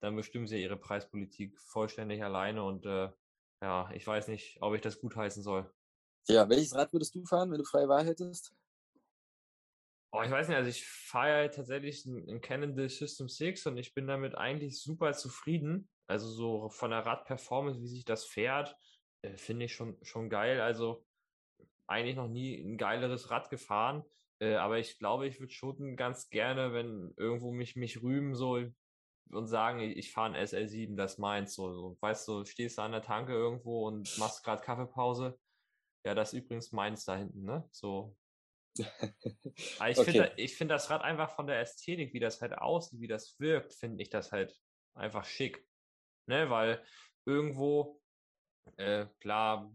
[0.00, 3.08] dann bestimmen sie ihre Preispolitik vollständig alleine und äh,
[3.62, 5.72] ja, ich weiß nicht, ob ich das gut heißen soll.
[6.28, 8.52] Ja, welches Rad würdest du fahren, wenn du freie Wahl hättest?
[10.14, 13.94] Oh, ich weiß nicht, also ich fahre ja tatsächlich ein Canon System 6 und ich
[13.94, 15.88] bin damit eigentlich super zufrieden.
[16.06, 18.76] Also so von der Radperformance, wie sich das fährt,
[19.22, 20.60] äh, finde ich schon, schon geil.
[20.60, 21.06] Also
[21.86, 24.04] eigentlich noch nie ein geileres Rad gefahren.
[24.38, 28.58] Äh, aber ich glaube, ich würde schon ganz gerne, wenn irgendwo mich, mich rühmen so
[29.30, 31.54] und sagen, ich fahre ein SL7, das meins.
[31.54, 31.96] So, so.
[32.00, 35.38] Weißt du, stehst du an der Tanke irgendwo und machst gerade Kaffeepause.
[36.04, 37.68] Ja, das ist übrigens meins da hinten, ne?
[37.70, 38.16] So.
[38.78, 38.78] Aber
[39.90, 40.04] ich okay.
[40.04, 43.38] finde ich find das Rad einfach von der Ästhetik, wie das halt aussieht, wie das
[43.38, 44.58] wirkt, finde ich das halt
[44.94, 45.66] einfach schick.
[46.26, 46.82] Ne, weil
[47.24, 48.00] irgendwo,
[48.76, 49.72] äh, klar,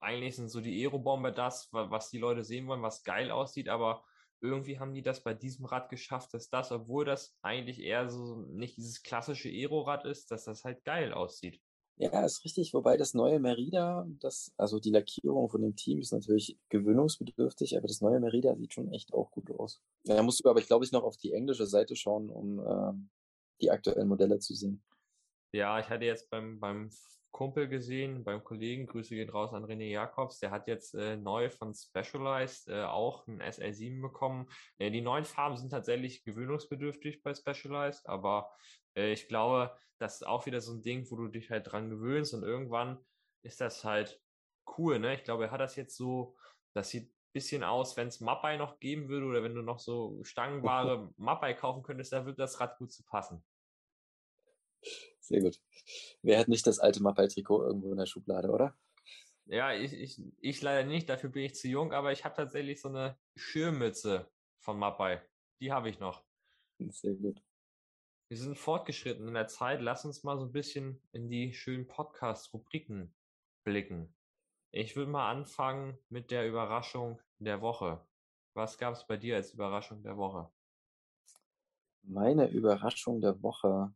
[0.00, 4.04] eigentlich sind so die Aerobomber das, was die Leute sehen wollen, was geil aussieht, aber
[4.44, 8.36] irgendwie haben die das bei diesem Rad geschafft, dass das, obwohl das eigentlich eher so
[8.36, 11.60] nicht dieses klassische Aero-Rad ist, dass das halt geil aussieht.
[11.96, 16.12] Ja, ist richtig, wobei das neue Merida, das, also die Lackierung von dem Team ist
[16.12, 19.80] natürlich gewöhnungsbedürftig, aber das neue Merida sieht schon echt auch gut aus.
[20.02, 22.92] Da musst du aber, ich glaube ich, noch auf die englische Seite schauen, um äh,
[23.60, 24.82] die aktuellen Modelle zu sehen.
[25.52, 26.90] Ja, ich hatte jetzt beim, beim
[27.34, 31.50] Kumpel gesehen, beim Kollegen, Grüße gehen raus an René Jakobs, der hat jetzt äh, neu
[31.50, 34.48] von Specialized äh, auch ein SL7 bekommen.
[34.78, 38.52] Äh, die neuen Farben sind tatsächlich gewöhnungsbedürftig bei Specialized, aber
[38.96, 41.90] äh, ich glaube, das ist auch wieder so ein Ding, wo du dich halt dran
[41.90, 43.04] gewöhnst und irgendwann
[43.42, 44.22] ist das halt
[44.78, 45.14] cool, ne?
[45.14, 46.36] Ich glaube, er hat das jetzt so,
[46.72, 49.80] das sieht ein bisschen aus, wenn es Mappai noch geben würde oder wenn du noch
[49.80, 53.44] so Stangenware Mappai kaufen könntest, da würde das Rad gut zu passen.
[55.24, 55.58] Sehr gut.
[56.22, 58.76] Wer hat nicht das alte Mappai-Trikot irgendwo in der Schublade, oder?
[59.46, 62.80] Ja, ich, ich, ich leider nicht, dafür bin ich zu jung, aber ich habe tatsächlich
[62.80, 65.22] so eine Schirmmütze von Mappai.
[65.60, 66.24] Die habe ich noch.
[66.78, 67.42] Sehr gut.
[68.28, 69.80] Wir sind fortgeschritten in der Zeit.
[69.80, 73.14] Lass uns mal so ein bisschen in die schönen Podcast-Rubriken
[73.64, 74.14] blicken.
[74.72, 78.06] Ich würde mal anfangen mit der Überraschung der Woche.
[78.54, 80.50] Was gab es bei dir als Überraschung der Woche?
[82.02, 83.94] Meine Überraschung der Woche.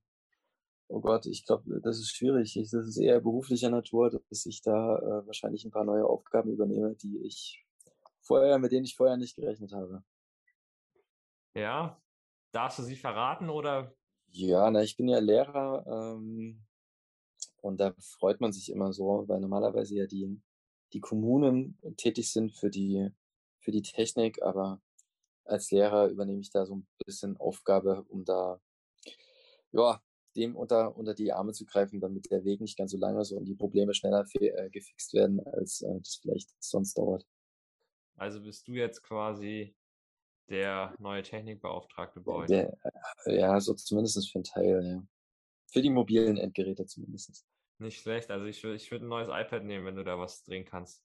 [0.91, 2.55] Oh Gott, ich glaube, das ist schwierig.
[2.55, 6.95] Das ist eher beruflicher Natur, dass ich da äh, wahrscheinlich ein paar neue Aufgaben übernehme,
[6.95, 7.66] die ich
[8.22, 10.03] vorher, mit denen ich vorher nicht gerechnet habe.
[11.55, 12.01] Ja,
[12.53, 13.95] darfst du sie verraten oder?
[14.30, 16.64] Ja, na, ich bin ja Lehrer ähm,
[17.61, 20.41] und da freut man sich immer so, weil normalerweise ja die,
[20.93, 23.11] die Kommunen tätig sind für die,
[23.61, 24.80] für die Technik, aber
[25.45, 28.61] als Lehrer übernehme ich da so ein bisschen Aufgabe, um da
[29.72, 30.01] ja,
[30.39, 33.32] dem unter, unter die Arme zu greifen, damit der Weg nicht ganz so lang ist
[33.32, 37.26] und die Probleme schneller äh, gefixt werden, als äh, das vielleicht sonst dauert.
[38.16, 39.74] Also bist du jetzt quasi
[40.49, 42.47] der neue Technikbeauftragte bei euch?
[42.47, 42.76] Der,
[43.26, 45.03] äh, ja, so zumindest für einen Teil, ja.
[45.70, 47.45] Für die mobilen Endgeräte zumindest.
[47.78, 48.30] Nicht schlecht.
[48.30, 51.05] Also ich, ich würde ein neues iPad nehmen, wenn du da was drehen kannst.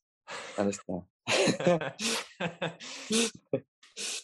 [0.56, 1.10] Alles klar.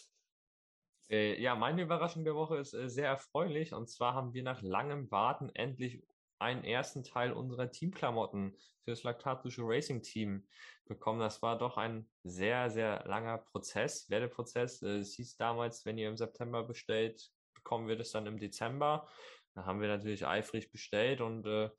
[1.10, 3.72] Äh, ja, meine Überraschung der Woche ist äh, sehr erfreulich.
[3.74, 6.02] Und zwar haben wir nach langem Warten endlich
[6.38, 10.46] einen ersten Teil unserer Teamklamotten für das Laktatische Racing Team
[10.86, 11.20] bekommen.
[11.20, 14.82] Das war doch ein sehr, sehr langer Prozess, Werdeprozess.
[14.82, 19.08] Äh, es hieß damals, wenn ihr im September bestellt, bekommen wir das dann im Dezember.
[19.54, 21.70] Da haben wir natürlich eifrig bestellt und äh,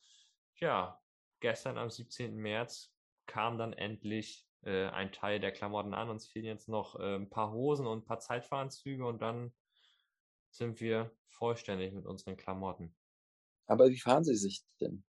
[0.58, 1.00] ja,
[1.40, 2.36] gestern am 17.
[2.36, 2.94] März
[3.26, 6.10] kam dann endlich äh, ein Teil der Klamotten an.
[6.10, 9.54] Uns fehlen jetzt noch äh, ein paar Hosen und ein paar Zeitfahranzüge und dann
[10.50, 12.96] sind wir vollständig mit unseren Klamotten.
[13.68, 15.04] Aber wie fahren Sie sich denn?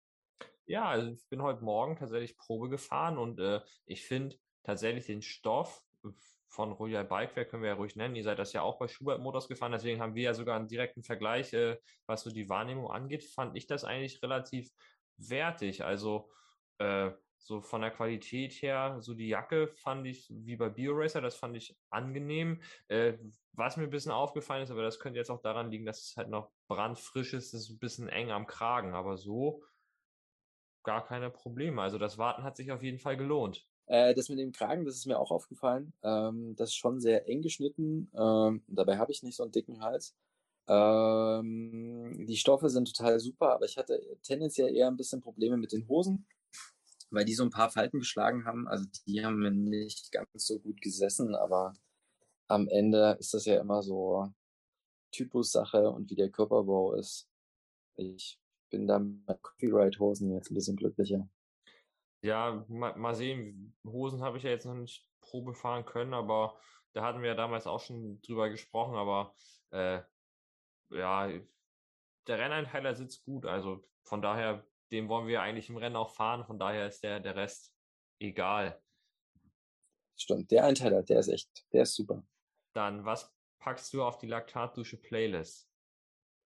[0.66, 5.22] Ja, also ich bin heute Morgen tatsächlich Probe gefahren und äh, ich finde tatsächlich den
[5.22, 5.84] Stoff
[6.48, 8.16] von Royal Bikewear können wir ja ruhig nennen.
[8.16, 10.68] Ihr seid das ja auch bei Schubert Motors gefahren, deswegen haben wir ja sogar einen
[10.68, 14.72] direkten Vergleich, äh, was so die Wahrnehmung angeht, fand ich das eigentlich relativ
[15.18, 15.84] wertig.
[15.84, 16.30] Also
[16.78, 17.12] äh,
[17.44, 21.58] so von der Qualität her, so die Jacke fand ich wie bei BioRacer, das fand
[21.58, 22.62] ich angenehm.
[22.88, 23.14] Äh,
[23.54, 26.18] was mir ein bisschen aufgefallen ist, aber das könnte jetzt auch daran liegen, dass es
[26.18, 29.64] halt noch brandfrisch ist, ist ein bisschen eng am Kragen, aber so
[30.84, 31.82] gar keine Probleme.
[31.82, 33.68] Also das Warten hat sich auf jeden Fall gelohnt.
[33.88, 35.94] Äh, das mit dem Kragen, das ist mir auch aufgefallen.
[36.04, 38.10] Ähm, das ist schon sehr eng geschnitten.
[38.16, 40.16] Ähm, dabei habe ich nicht so einen dicken Hals.
[40.68, 45.72] Ähm, die Stoffe sind total super, aber ich hatte tendenziell eher ein bisschen Probleme mit
[45.72, 46.26] den Hosen
[47.12, 48.68] weil die so ein paar Falten geschlagen haben.
[48.68, 51.74] Also die haben mir nicht ganz so gut gesessen, aber
[52.48, 54.34] am Ende ist das ja immer so
[55.12, 57.30] Typussache und wie der Körperbau ist.
[57.96, 58.40] Ich
[58.70, 61.30] bin da mit Copyright-Hosen jetzt ein bisschen glücklicher.
[62.24, 63.76] Ja, mal, mal sehen.
[63.86, 66.60] Hosen habe ich ja jetzt noch nicht Probe fahren können, aber
[66.94, 69.36] da hatten wir ja damals auch schon drüber gesprochen, aber
[69.72, 70.02] äh,
[70.90, 71.30] ja,
[72.28, 73.46] der Renneinteiler sitzt gut.
[73.46, 76.46] Also von daher den wollen wir eigentlich im Rennen auch fahren.
[76.46, 77.74] Von daher ist der, der Rest
[78.20, 78.82] egal.
[80.18, 82.26] Stimmt, der Einteiler, der ist echt, der ist super.
[82.74, 85.70] Dann, was packst du auf die Laktatdusche Playlist?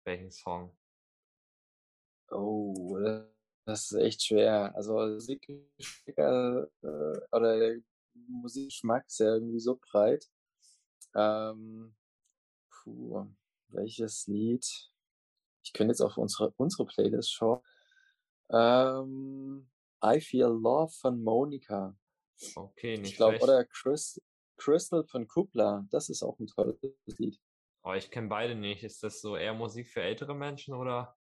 [0.04, 0.76] Welchen Song?
[2.30, 2.98] Oh,
[3.64, 4.74] das ist echt schwer.
[4.74, 6.66] Also Musikgeschmack äh,
[7.32, 7.76] oder
[8.28, 10.28] Musikgeschmack ist ja irgendwie so breit.
[11.14, 11.94] Ähm,
[12.70, 13.26] puh,
[13.68, 14.64] welches Lied?
[15.64, 17.60] Ich könnte jetzt auf unsere, unsere Playlist schauen.
[18.54, 19.68] Ähm,
[20.04, 21.96] I Feel Love von Monika.
[22.54, 24.20] Okay, nicht Ich glaube, oder Chris,
[24.56, 25.86] Crystal von Kupla.
[25.90, 26.76] Das ist auch ein tolles
[27.18, 27.40] Lied.
[27.82, 28.82] Oh, ich kenne beide nicht.
[28.82, 31.16] Ist das so eher Musik für ältere Menschen oder?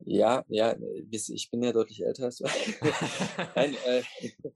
[0.00, 0.76] Ja, ja,
[1.10, 2.44] ich bin ja deutlich älter als du.
[3.54, 4.02] Nein, äh,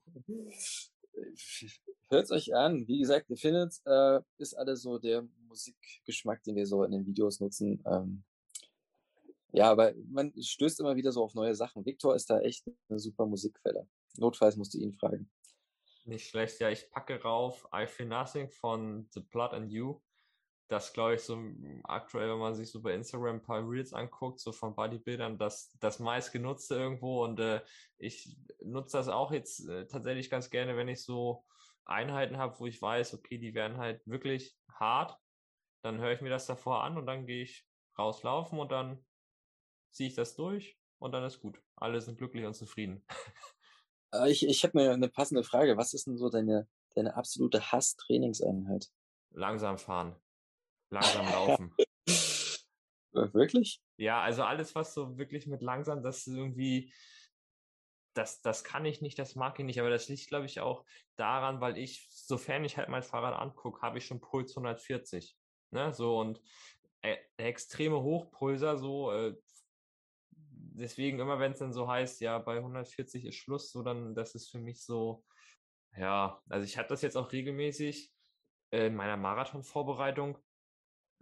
[2.09, 2.87] hört euch an.
[2.87, 7.05] Wie gesagt, ihr findet, äh, ist alles so der Musikgeschmack, den wir so in den
[7.05, 7.83] Videos nutzen.
[7.85, 8.23] Ähm,
[9.51, 11.85] ja, aber man stößt immer wieder so auf neue Sachen.
[11.85, 13.87] Victor ist da echt eine super Musikquelle.
[14.17, 15.29] Notfalls musst du ihn fragen.
[16.05, 20.01] Nicht schlecht, ja, ich packe rauf I Feel Nothing von The Blood and You.
[20.67, 21.37] Das glaube ich so
[21.83, 25.77] aktuell, wenn man sich so bei Instagram ein paar Reels anguckt, so von Bodybildern, das,
[25.81, 27.61] das meistgenutzte irgendwo und äh,
[27.97, 31.43] ich nutze das auch jetzt äh, tatsächlich ganz gerne, wenn ich so
[31.83, 35.19] Einheiten habe, wo ich weiß, okay, die werden halt wirklich hart,
[35.81, 39.03] dann höre ich mir das davor an und dann gehe ich rauslaufen und dann
[39.91, 41.61] ziehe ich das durch und dann ist gut.
[41.75, 43.03] Alle sind glücklich und zufrieden.
[44.13, 45.77] Äh, ich ich habe mir eine passende Frage.
[45.77, 48.89] Was ist denn so deine, deine absolute Hass-Trainingseinheit?
[49.29, 50.17] Langsam fahren.
[50.89, 51.73] Langsam laufen.
[53.13, 53.81] Wirklich?
[53.97, 56.93] Ja, also alles, was so wirklich mit langsam, das irgendwie,
[58.13, 60.85] das, das kann ich nicht, das mag ich nicht, aber das liegt, glaube ich, auch
[61.17, 65.37] daran, weil ich, sofern ich halt mein Fahrrad angucke, habe ich schon Puls 140.
[65.71, 66.41] Ne, so und
[67.01, 69.35] äh, extreme Hochpulser, so äh,
[70.81, 74.35] deswegen immer, wenn es dann so heißt, ja, bei 140 ist Schluss, so dann, das
[74.35, 75.23] ist für mich so,
[75.95, 78.11] ja, also ich hatte das jetzt auch regelmäßig
[78.71, 80.37] äh, in meiner Marathon-Vorbereitung.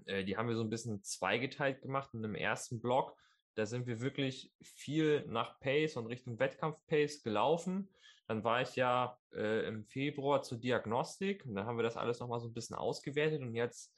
[0.06, 2.14] Äh, die haben wir so ein bisschen zweigeteilt gemacht.
[2.14, 3.16] In dem ersten Block,
[3.56, 7.90] da sind wir wirklich viel nach Pace und Richtung Wettkampf-Pace gelaufen.
[8.28, 12.20] Dann war ich ja äh, im Februar zur Diagnostik und dann haben wir das alles
[12.20, 13.94] nochmal so ein bisschen ausgewertet und jetzt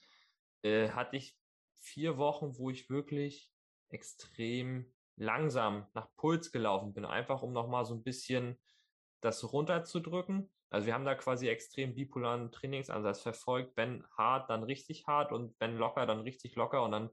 [0.64, 1.38] äh, hatte ich
[1.76, 3.51] vier Wochen, wo ich wirklich
[3.89, 4.91] extrem
[5.22, 8.59] langsam nach Puls gelaufen bin, einfach um nochmal so ein bisschen
[9.22, 10.51] das runterzudrücken.
[10.72, 13.78] Also wir haben da quasi extrem bipolaren Trainingsansatz verfolgt.
[13.78, 16.84] Wenn hart, dann richtig hart und wenn locker, dann richtig locker.
[16.84, 17.09] Und dann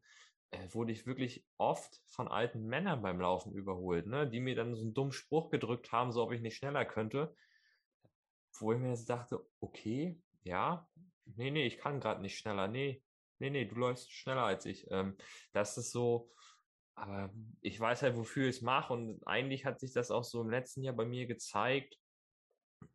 [0.53, 4.27] äh, wurde ich wirklich oft von alten Männern beim Laufen überholt, ne?
[4.27, 7.35] die mir dann so einen dummen Spruch gedrückt haben, so ob ich nicht schneller könnte.
[8.59, 10.89] Wo ich mir jetzt dachte, okay, ja,
[11.37, 12.69] nee, nee, ich kann gerade nicht schneller.
[12.69, 13.03] Nee,
[13.39, 14.91] nee, nee, du läufst schneller als ich.
[14.91, 15.17] Ähm,
[15.53, 16.31] das ist so,
[16.99, 18.93] aber ich weiß halt, wofür ich es mache.
[18.93, 21.99] Und eigentlich hat sich das auch so im letzten Jahr bei mir gezeigt,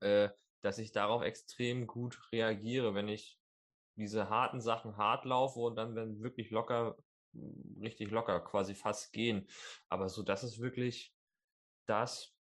[0.02, 0.30] äh,
[0.62, 3.40] dass ich darauf extrem gut reagiere, wenn ich
[3.96, 6.98] diese harten Sachen hart laufe und dann, wenn wirklich locker,
[7.82, 9.48] richtig locker quasi fast gehen.
[9.90, 11.14] Aber so, das ist wirklich
[11.86, 12.36] das,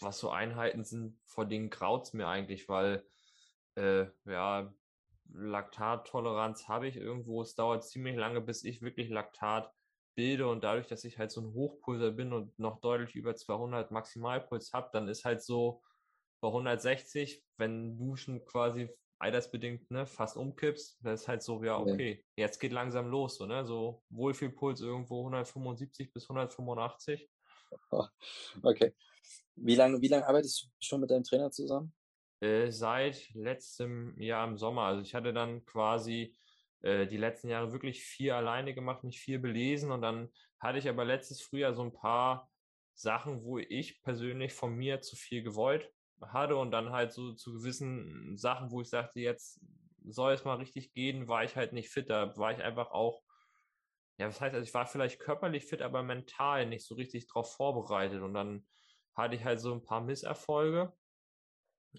[0.00, 3.06] was so Einheiten sind, vor denen graut's mir eigentlich, weil,
[3.76, 4.72] äh, ja,
[5.34, 7.42] Laktattoleranz habe ich irgendwo.
[7.42, 9.72] Es dauert ziemlich lange, bis ich wirklich Laktat
[10.14, 13.90] bilde und dadurch, dass ich halt so ein Hochpulser bin und noch deutlich über 200
[13.90, 15.82] Maximalpuls habe, dann ist halt so
[16.40, 18.88] bei 160, wenn du schon quasi
[19.18, 23.46] altersbedingt ne, fast umkippst, das ist halt so, ja, okay, jetzt geht langsam los, so,
[23.46, 27.30] ne, so Wohlfühlpuls irgendwo 175 bis 185.
[28.62, 28.92] Okay.
[29.54, 31.94] Wie lange, wie lange arbeitest du schon mit deinem Trainer zusammen?
[32.40, 34.82] Äh, seit letztem Jahr im Sommer.
[34.82, 36.36] Also ich hatte dann quasi
[36.82, 39.90] äh, die letzten Jahre wirklich viel alleine gemacht, mich viel belesen.
[39.90, 40.28] Und dann
[40.60, 42.50] hatte ich aber letztes Frühjahr so ein paar
[42.94, 46.56] Sachen, wo ich persönlich von mir zu viel gewollt hatte.
[46.56, 49.60] Und dann halt so zu gewissen Sachen, wo ich sagte, jetzt
[50.04, 52.10] soll es mal richtig gehen, war ich halt nicht fit.
[52.10, 53.22] Da war ich einfach auch,
[54.18, 57.54] ja, was heißt, also ich war vielleicht körperlich fit, aber mental nicht so richtig drauf
[57.54, 58.22] vorbereitet.
[58.22, 58.66] Und dann
[59.14, 60.92] hatte ich halt so ein paar Misserfolge,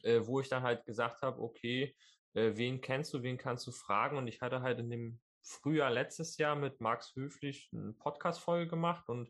[0.03, 1.95] äh, wo ich dann halt gesagt habe, okay,
[2.34, 4.17] äh, wen kennst du, wen kannst du fragen?
[4.17, 9.09] Und ich hatte halt in dem Frühjahr letztes Jahr mit Max Höflich eine Podcast-Folge gemacht
[9.09, 9.29] und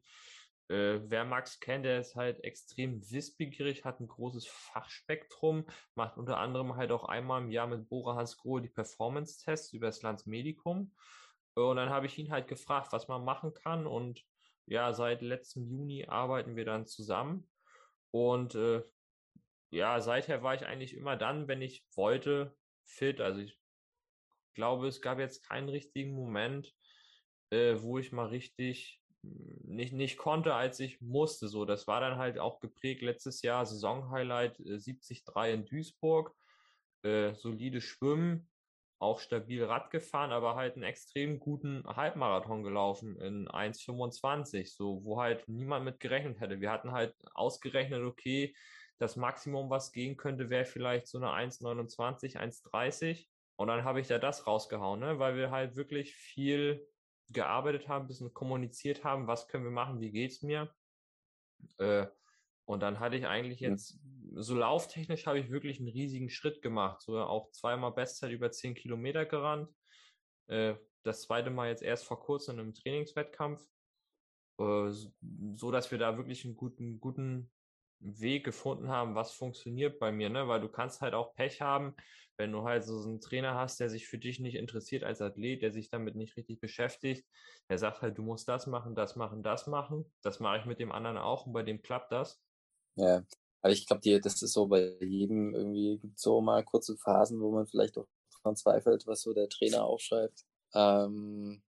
[0.70, 6.38] äh, wer Max kennt, der ist halt extrem wissbegierig, hat ein großes Fachspektrum, macht unter
[6.38, 10.94] anderem halt auch einmal im Jahr mit Bora Hans Grohe die Performance-Tests über das Landsmedikum.
[11.56, 13.86] Und dann habe ich ihn halt gefragt, was man machen kann.
[13.86, 14.24] Und
[14.66, 17.48] ja, seit letztem Juni arbeiten wir dann zusammen.
[18.12, 18.84] Und äh,
[19.70, 22.56] ja, seither war ich eigentlich immer dann, wenn ich wollte,
[22.86, 23.22] fit.
[23.22, 23.58] Also ich
[24.54, 26.74] glaube, es gab jetzt keinen richtigen Moment,
[27.50, 31.48] äh, wo ich mal richtig nicht, nicht konnte, als ich musste.
[31.48, 35.24] So, das war dann halt auch geprägt letztes Jahr, Saisonhighlight äh, 73
[35.54, 36.36] in Duisburg,
[37.04, 38.50] äh, solide Schwimmen,
[39.00, 45.22] auch stabil Rad gefahren, aber halt einen extrem guten Halbmarathon gelaufen in 1,25, so wo
[45.22, 46.62] halt niemand mit gerechnet hätte.
[46.62, 48.56] Wir hatten halt ausgerechnet, okay,
[49.04, 53.28] das Maximum, was gehen könnte, wäre vielleicht so eine 1,29, 1,30.
[53.56, 55.20] Und dann habe ich da das rausgehauen, ne?
[55.20, 56.88] weil wir halt wirklich viel
[57.30, 60.74] gearbeitet haben, ein bisschen kommuniziert haben, was können wir machen, wie geht's mir.
[61.78, 62.08] Äh,
[62.66, 64.00] und dann hatte ich eigentlich jetzt,
[64.36, 67.02] so lauftechnisch habe ich wirklich einen riesigen Schritt gemacht.
[67.02, 69.70] So auch zweimal Bestzeit über 10 Kilometer gerannt.
[70.48, 73.62] Äh, das zweite Mal jetzt erst vor kurzem in einem Trainingswettkampf.
[74.60, 74.92] Äh,
[75.56, 77.52] so dass wir da wirklich einen guten, guten
[78.04, 80.48] Weg gefunden haben, was funktioniert bei mir, ne?
[80.48, 81.96] Weil du kannst halt auch Pech haben,
[82.38, 85.62] wenn du halt so einen Trainer hast, der sich für dich nicht interessiert als Athlet,
[85.62, 87.28] der sich damit nicht richtig beschäftigt,
[87.70, 90.12] der sagt halt, du musst das machen, das machen, das machen.
[90.22, 92.42] Das mache ich mit dem anderen auch und bei dem klappt das.
[92.96, 93.26] Ja,
[93.62, 97.52] aber ich glaube, das ist so bei jedem irgendwie gibt so mal kurze Phasen, wo
[97.52, 98.08] man vielleicht auch
[98.42, 100.46] dran zweifelt, was so der Trainer aufschreibt.
[100.74, 101.64] Ähm,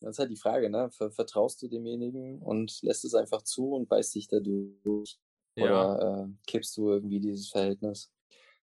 [0.00, 0.90] das ist halt die Frage, ne?
[0.90, 5.18] Vertraust du demjenigen und lässt es einfach zu und beißt dich da durch?
[5.56, 5.94] Ja.
[5.94, 8.12] Oder äh, kippst du irgendwie dieses Verhältnis?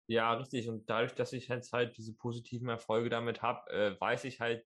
[0.07, 0.69] Ja, richtig.
[0.69, 4.65] Und dadurch, dass ich jetzt halt diese positiven Erfolge damit habe, äh, weiß ich halt,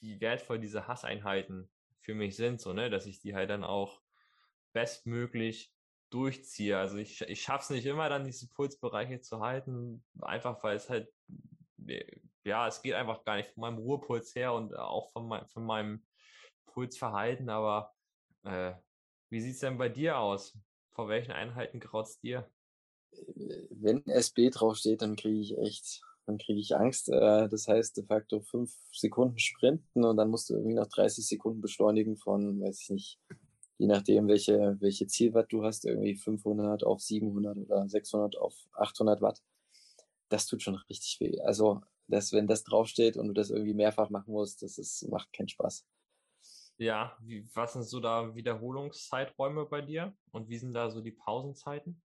[0.00, 1.70] wie wertvoll diese Hasseinheiten
[2.00, 4.02] für mich sind, so, ne, dass ich die halt dann auch
[4.72, 5.72] bestmöglich
[6.10, 6.78] durchziehe.
[6.78, 10.88] Also ich, ich schaffe es nicht immer, dann diese Pulsbereiche zu halten, einfach weil es
[10.88, 11.12] halt,
[11.86, 12.04] äh,
[12.44, 15.64] ja, es geht einfach gar nicht von meinem Ruhepuls her und auch von, mein, von
[15.64, 16.06] meinem
[16.66, 17.94] Pulsverhalten, aber
[18.44, 18.74] äh,
[19.30, 20.58] wie sieht es denn bei dir aus?
[20.94, 22.48] Vor welchen Einheiten graut's dir?
[23.70, 27.08] wenn SB draufsteht, dann kriege ich echt, dann kriege ich Angst.
[27.08, 31.26] Äh, das heißt de facto fünf Sekunden sprinten und dann musst du irgendwie noch 30
[31.26, 33.20] Sekunden beschleunigen von, weiß ich nicht,
[33.78, 39.20] je nachdem, welche, welche Zielwatt du hast, irgendwie 500 auf 700 oder 600 auf 800
[39.20, 39.42] Watt.
[40.28, 41.40] Das tut schon richtig weh.
[41.40, 45.32] Also, dass, wenn das draufsteht und du das irgendwie mehrfach machen musst, das ist, macht
[45.32, 45.84] keinen Spaß.
[46.78, 51.12] Ja, wie, was sind so da Wiederholungszeiträume bei dir und wie sind da so die
[51.12, 52.02] Pausenzeiten?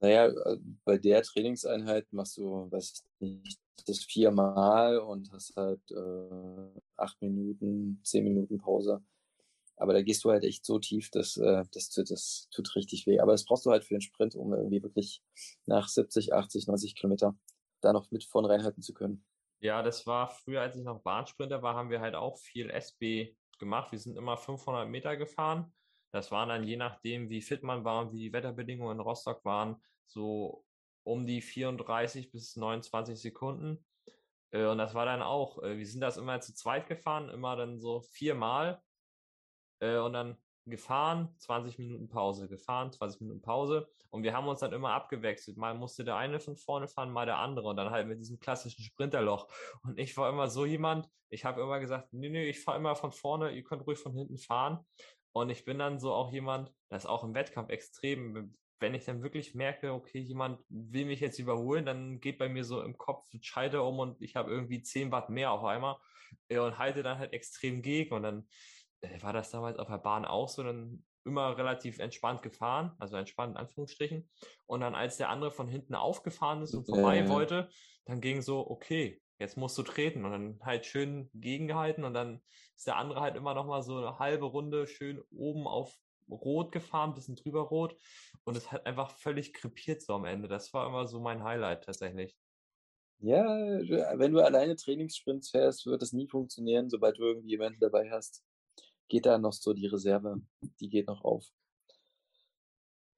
[0.00, 6.80] Naja, äh, bei der Trainingseinheit machst du, weiß nicht, das viermal und hast halt äh,
[6.96, 9.02] acht Minuten, zehn Minuten Pause.
[9.76, 13.20] Aber da gehst du halt echt so tief, dass, äh, das, das tut richtig weh.
[13.20, 15.22] Aber das brauchst du halt für den Sprint, um irgendwie wirklich
[15.66, 17.36] nach 70, 80, 90 Kilometer
[17.80, 19.24] da noch mit vorn reinhalten zu können.
[19.62, 23.36] Ja, das war früher, als ich noch Bahnsprinter war, haben wir halt auch viel SB
[23.58, 23.92] gemacht.
[23.92, 25.72] Wir sind immer 500 Meter gefahren
[26.12, 29.44] das waren dann je nachdem, wie fit man war und wie die Wetterbedingungen in Rostock
[29.44, 30.64] waren, so
[31.04, 33.84] um die 34 bis 29 Sekunden.
[34.50, 37.56] Äh, und das war dann auch, äh, wir sind das immer zu zweit gefahren, immer
[37.56, 38.82] dann so viermal
[39.80, 40.36] äh, und dann
[40.66, 43.88] gefahren, 20 Minuten Pause, gefahren, 20 Minuten Pause.
[44.10, 45.56] Und wir haben uns dann immer abgewechselt.
[45.56, 47.68] Mal musste der eine von vorne fahren, mal der andere.
[47.68, 49.48] Und dann halt mit diesem klassischen Sprinterloch.
[49.82, 52.94] Und ich war immer so jemand, ich habe immer gesagt, nee, nee, ich fahre immer
[52.94, 54.84] von vorne, ihr könnt ruhig von hinten fahren.
[55.32, 59.22] Und ich bin dann so auch jemand, das auch im Wettkampf extrem, wenn ich dann
[59.22, 63.28] wirklich merke, okay, jemand will mich jetzt überholen, dann geht bei mir so im Kopf
[63.40, 65.96] Schalter um und ich habe irgendwie 10 Watt mehr auf einmal
[66.50, 68.14] und halte dann halt extrem gegen.
[68.14, 68.48] Und dann
[69.20, 73.52] war das damals auf der Bahn auch so, dann immer relativ entspannt gefahren, also entspannt
[73.52, 74.28] in Anführungsstrichen.
[74.66, 77.28] Und dann, als der andere von hinten aufgefahren ist und vorbei äh.
[77.28, 77.68] wollte,
[78.04, 82.40] dann ging so, okay, jetzt musst du treten und dann halt schön gegengehalten und dann
[82.76, 85.96] ist der andere halt immer noch mal so eine halbe Runde schön oben auf
[86.30, 87.96] rot gefahren, bisschen drüber rot
[88.44, 90.48] und es hat einfach völlig krepiert so am Ende.
[90.48, 92.36] Das war immer so mein Highlight tatsächlich.
[93.18, 98.10] Ja, wenn du alleine Trainingssprints fährst, wird das nie funktionieren, sobald du irgendwie jemanden dabei
[98.10, 98.42] hast.
[99.12, 100.40] Geht da noch so die Reserve,
[100.80, 101.44] die geht noch auf.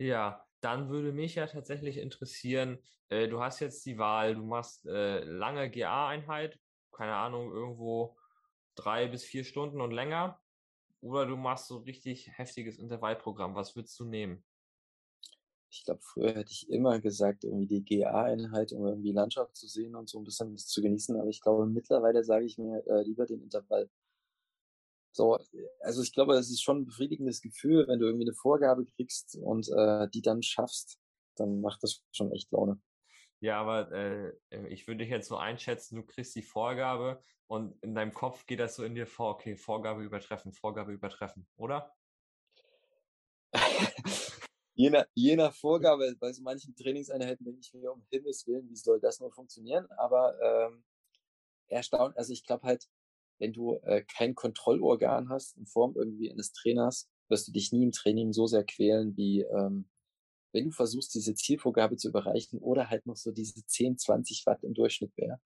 [0.00, 2.78] Ja, dann würde mich ja tatsächlich interessieren,
[3.10, 6.58] äh, du hast jetzt die Wahl, du machst äh, lange GA-Einheit,
[6.90, 8.16] keine Ahnung, irgendwo
[8.74, 10.40] drei bis vier Stunden und länger,
[11.00, 13.54] oder du machst so richtig heftiges Intervallprogramm.
[13.54, 14.44] Was würdest du nehmen?
[15.70, 19.94] Ich glaube, früher hätte ich immer gesagt, irgendwie die GA-Einheit, um irgendwie Landschaft zu sehen
[19.94, 21.20] und so ein bisschen zu genießen.
[21.20, 23.88] Aber ich glaube, mittlerweile sage ich mir äh, lieber den Intervall.
[25.14, 25.38] So,
[25.80, 29.36] also ich glaube, es ist schon ein befriedigendes Gefühl, wenn du irgendwie eine Vorgabe kriegst
[29.36, 30.98] und äh, die dann schaffst,
[31.36, 32.80] dann macht das schon echt Laune.
[33.38, 34.32] Ja, aber äh,
[34.70, 38.58] ich würde dich jetzt so einschätzen, du kriegst die Vorgabe und in deinem Kopf geht
[38.58, 41.94] das so in dir vor, okay, Vorgabe übertreffen, Vorgabe übertreffen, oder?
[44.74, 48.68] je, nach, je nach Vorgabe, bei so manchen Trainingseinheiten denke ich mir, um Himmels Willen,
[48.68, 49.86] wie soll das nur funktionieren?
[49.92, 50.84] Aber ähm,
[51.68, 52.88] erstaunt, also ich glaube halt,
[53.38, 57.84] wenn du äh, kein Kontrollorgan hast in Form irgendwie eines Trainers, wirst du dich nie
[57.84, 59.88] im Training so sehr quälen, wie ähm,
[60.52, 64.62] wenn du versuchst, diese Zielvorgabe zu überreichen oder halt noch so diese 10, 20 Watt
[64.62, 65.40] im Durchschnitt wäre.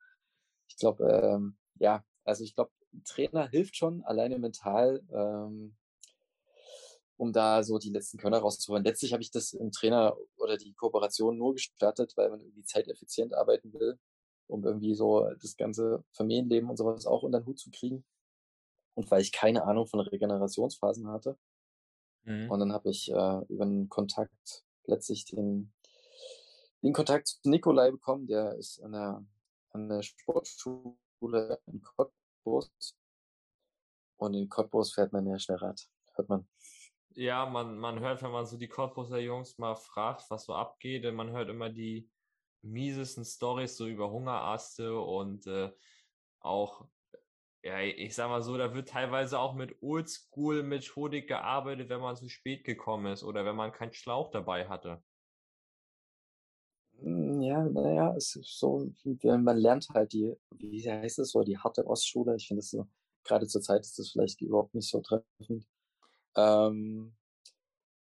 [0.68, 2.70] Ich glaube, ähm, ja, also ich glaube,
[3.04, 5.76] Trainer hilft schon, alleine mental, ähm,
[7.16, 8.84] um da so die letzten Körner rauszuholen.
[8.84, 13.34] Letztlich habe ich das im Trainer oder die Kooperation nur gestartet, weil man irgendwie zeiteffizient
[13.34, 13.98] arbeiten will,
[14.48, 18.04] um irgendwie so das ganze Familienleben und sowas auch unter den Hut zu kriegen.
[18.94, 21.38] Und weil ich keine Ahnung von Regenerationsphasen hatte.
[22.24, 22.50] Mhm.
[22.50, 25.72] Und dann habe ich äh, über einen Kontakt letztlich den,
[26.82, 29.24] den Kontakt zu Nikolai bekommen, der ist an der,
[29.70, 32.96] an der Sportschule in Cottbus.
[34.16, 36.48] Und in Cottbus fährt man ja schnell Rad, hört man
[37.18, 41.12] ja, man, man hört, wenn man so die Cottbuser Jungs mal fragt, was so abgeht,
[41.12, 42.08] man hört immer die
[42.62, 45.70] miesesten Stories so über Hungeräste und äh,
[46.40, 46.88] auch,
[47.62, 52.28] ja, ich sag mal so, da wird teilweise auch mit Oldschool-Methodik gearbeitet, wenn man zu
[52.28, 55.02] spät gekommen ist oder wenn man keinen Schlauch dabei hatte.
[57.00, 58.90] Hm, ja, naja, es ist so,
[59.22, 62.34] man lernt halt die, wie heißt es so, die harte Ostschule.
[62.36, 62.88] Ich finde es so,
[63.24, 65.66] gerade zur Zeit ist das vielleicht überhaupt nicht so treffend.
[66.36, 67.16] Ähm,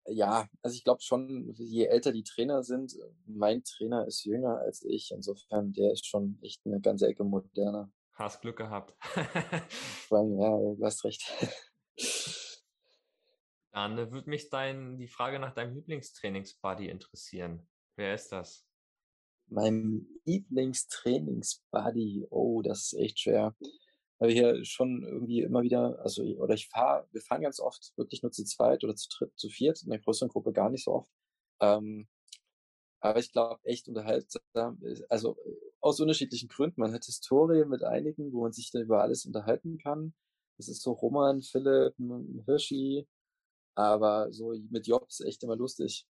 [0.08, 2.96] ja, also ich glaube schon, je älter die Trainer sind,
[3.26, 5.10] mein Trainer ist jünger als ich.
[5.12, 7.90] Insofern, der ist schon echt eine ganze Ecke moderner.
[8.14, 8.94] Hast Glück gehabt.
[9.14, 9.62] ja,
[10.10, 11.30] du hast recht.
[13.72, 17.68] Dann äh, würde mich dein, die Frage nach deinem Lieblingstrainingsbuddy interessieren.
[17.96, 18.66] Wer ist das?
[19.48, 23.54] Mein Lieblingstrainingsbuddy, oh, das ist echt schwer
[24.18, 27.92] weil wir hier schon irgendwie immer wieder, also oder ich fahre, wir fahren ganz oft
[27.96, 30.84] wirklich nur zu zweit oder zu dritt, zu viert, in der größeren Gruppe gar nicht
[30.84, 31.10] so oft.
[31.60, 32.08] Ähm,
[33.00, 35.36] aber ich glaube, echt unterhaltsam, also
[35.80, 36.80] aus unterschiedlichen Gründen.
[36.80, 40.14] Man hat Historie mit einigen, wo man sich dann über alles unterhalten kann.
[40.56, 41.94] Das ist so Roman, Philipp,
[42.46, 43.06] Hirschi,
[43.74, 46.06] aber so mit Job ist echt immer lustig.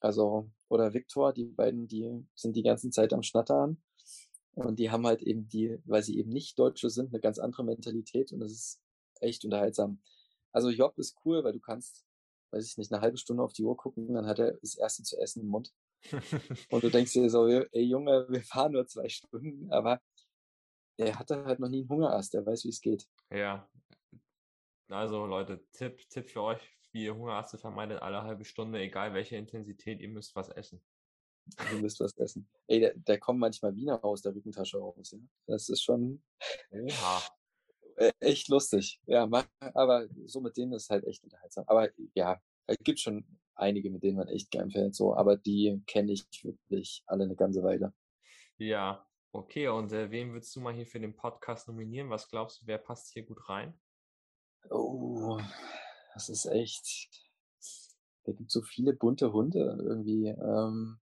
[0.00, 3.82] Also, oder Viktor, die beiden, die sind die ganze Zeit am Schnattern.
[4.54, 7.64] Und die haben halt eben die, weil sie eben nicht Deutsche sind, eine ganz andere
[7.64, 8.82] Mentalität und das ist
[9.20, 10.00] echt unterhaltsam.
[10.52, 12.04] Also Job ist cool, weil du kannst,
[12.50, 15.02] weiß ich nicht, eine halbe Stunde auf die Uhr gucken, dann hat er das erste
[15.02, 15.72] zu essen im Mund.
[16.70, 20.00] und du denkst dir so, ey Junge, wir fahren nur zwei Stunden, aber
[20.98, 23.08] er hatte halt noch nie einen Hungerast, der weiß, wie es geht.
[23.30, 23.68] Ja.
[24.88, 26.60] Also Leute, Tipp, Tipp für euch,
[26.92, 30.82] wie ihr Hungeraste vermeidet, alle halbe Stunde, egal welche Intensität, ihr müsst was essen.
[31.70, 32.48] Du müsst was essen.
[32.66, 35.10] Ey, der, der kommt manchmal Wiener aus der Rückentasche raus.
[35.12, 35.18] Ja?
[35.46, 36.22] Das ist schon
[36.70, 37.22] Oha.
[37.98, 39.00] E, echt lustig.
[39.06, 39.28] Ja,
[39.74, 41.64] aber so mit denen ist halt echt unterhaltsam.
[41.66, 43.24] Aber ja, es gibt schon
[43.54, 47.36] einige, mit denen man echt gern fährt, so, aber die kenne ich wirklich alle eine
[47.36, 47.92] ganze Weile.
[48.56, 49.68] Ja, okay.
[49.68, 52.10] Und äh, wen würdest du mal hier für den Podcast nominieren?
[52.10, 53.78] Was glaubst du, wer passt hier gut rein?
[54.70, 55.40] Oh,
[56.14, 57.08] das ist echt.
[58.24, 60.28] Da gibt so viele bunte Hunde irgendwie.
[60.28, 61.00] Ähm,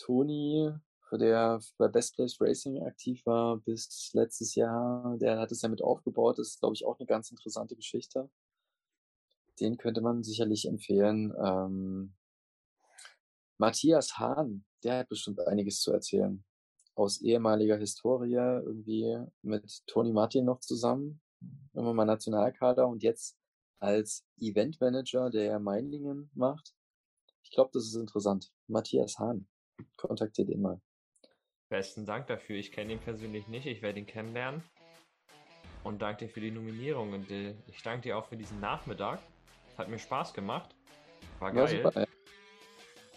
[0.00, 0.72] Toni,
[1.12, 5.82] der bei Best Place Racing aktiv war bis letztes Jahr, der hat es ja mit
[5.82, 6.38] aufgebaut.
[6.38, 8.30] Das ist, glaube ich, auch eine ganz interessante Geschichte.
[9.58, 11.34] Den könnte man sicherlich empfehlen.
[11.42, 12.14] Ähm,
[13.58, 16.44] Matthias Hahn, der hat bestimmt einiges zu erzählen.
[16.94, 21.20] Aus ehemaliger Historie, irgendwie mit Toni Martin noch zusammen,
[21.74, 23.36] immer mal Nationalkader und jetzt
[23.78, 26.74] als Eventmanager, der Meinlingen macht.
[27.42, 28.52] Ich glaube, das ist interessant.
[28.66, 29.49] Matthias Hahn
[29.96, 30.80] kontaktiert ihn mal.
[31.68, 32.56] Besten Dank dafür.
[32.56, 33.66] Ich kenne ihn persönlich nicht.
[33.66, 34.62] Ich werde ihn kennenlernen.
[35.84, 37.12] Und danke dir für die Nominierung.
[37.12, 39.20] Und ich danke dir auch für diesen Nachmittag.
[39.78, 40.74] Hat mir Spaß gemacht.
[41.38, 41.80] War geil.
[41.82, 42.06] Ja, super,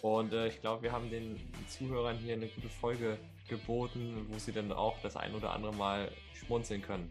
[0.02, 3.18] Und äh, ich glaube, wir haben den Zuhörern hier eine gute Folge
[3.50, 7.10] geboten, wo sie dann auch das ein oder andere Mal schmunzeln können.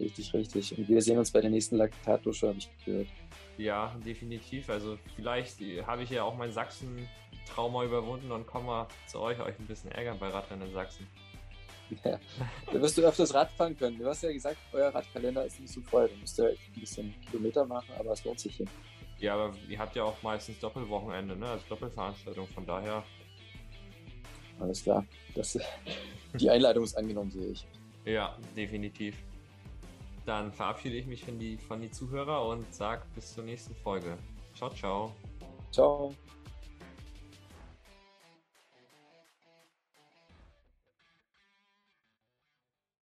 [0.00, 0.76] Richtig, richtig.
[0.76, 3.08] Und wir sehen uns bei der nächsten Laktatdusche, habe ich gehört.
[3.56, 4.68] Ja, definitiv.
[4.68, 9.58] Also vielleicht habe ich ja auch mein Sachsen-Trauma überwunden und komme mal zu euch, euch
[9.58, 11.06] ein bisschen ärgern bei Radrennen in Sachsen.
[12.02, 12.18] Ja,
[12.72, 13.98] da wirst du öfters Rad fahren können.
[13.98, 16.08] Du hast ja gesagt, euer Radkalender ist nicht so voll.
[16.08, 18.66] Du musst ja ein bisschen Kilometer machen, aber es lohnt sich hier.
[19.18, 21.46] Ja, aber ihr habt ja auch meistens Doppelwochenende, ne?
[21.46, 23.04] Also Doppelveranstaltung, von daher.
[24.58, 25.04] Alles klar.
[25.34, 25.58] Das,
[26.34, 27.66] die Einladung ist angenommen, sehe ich.
[28.04, 29.16] Ja, definitiv.
[30.26, 34.16] Dann verabschiede ich mich von die, von die Zuhörer und sage bis zur nächsten Folge.
[34.54, 35.12] Ciao, ciao.
[35.70, 36.14] Ciao.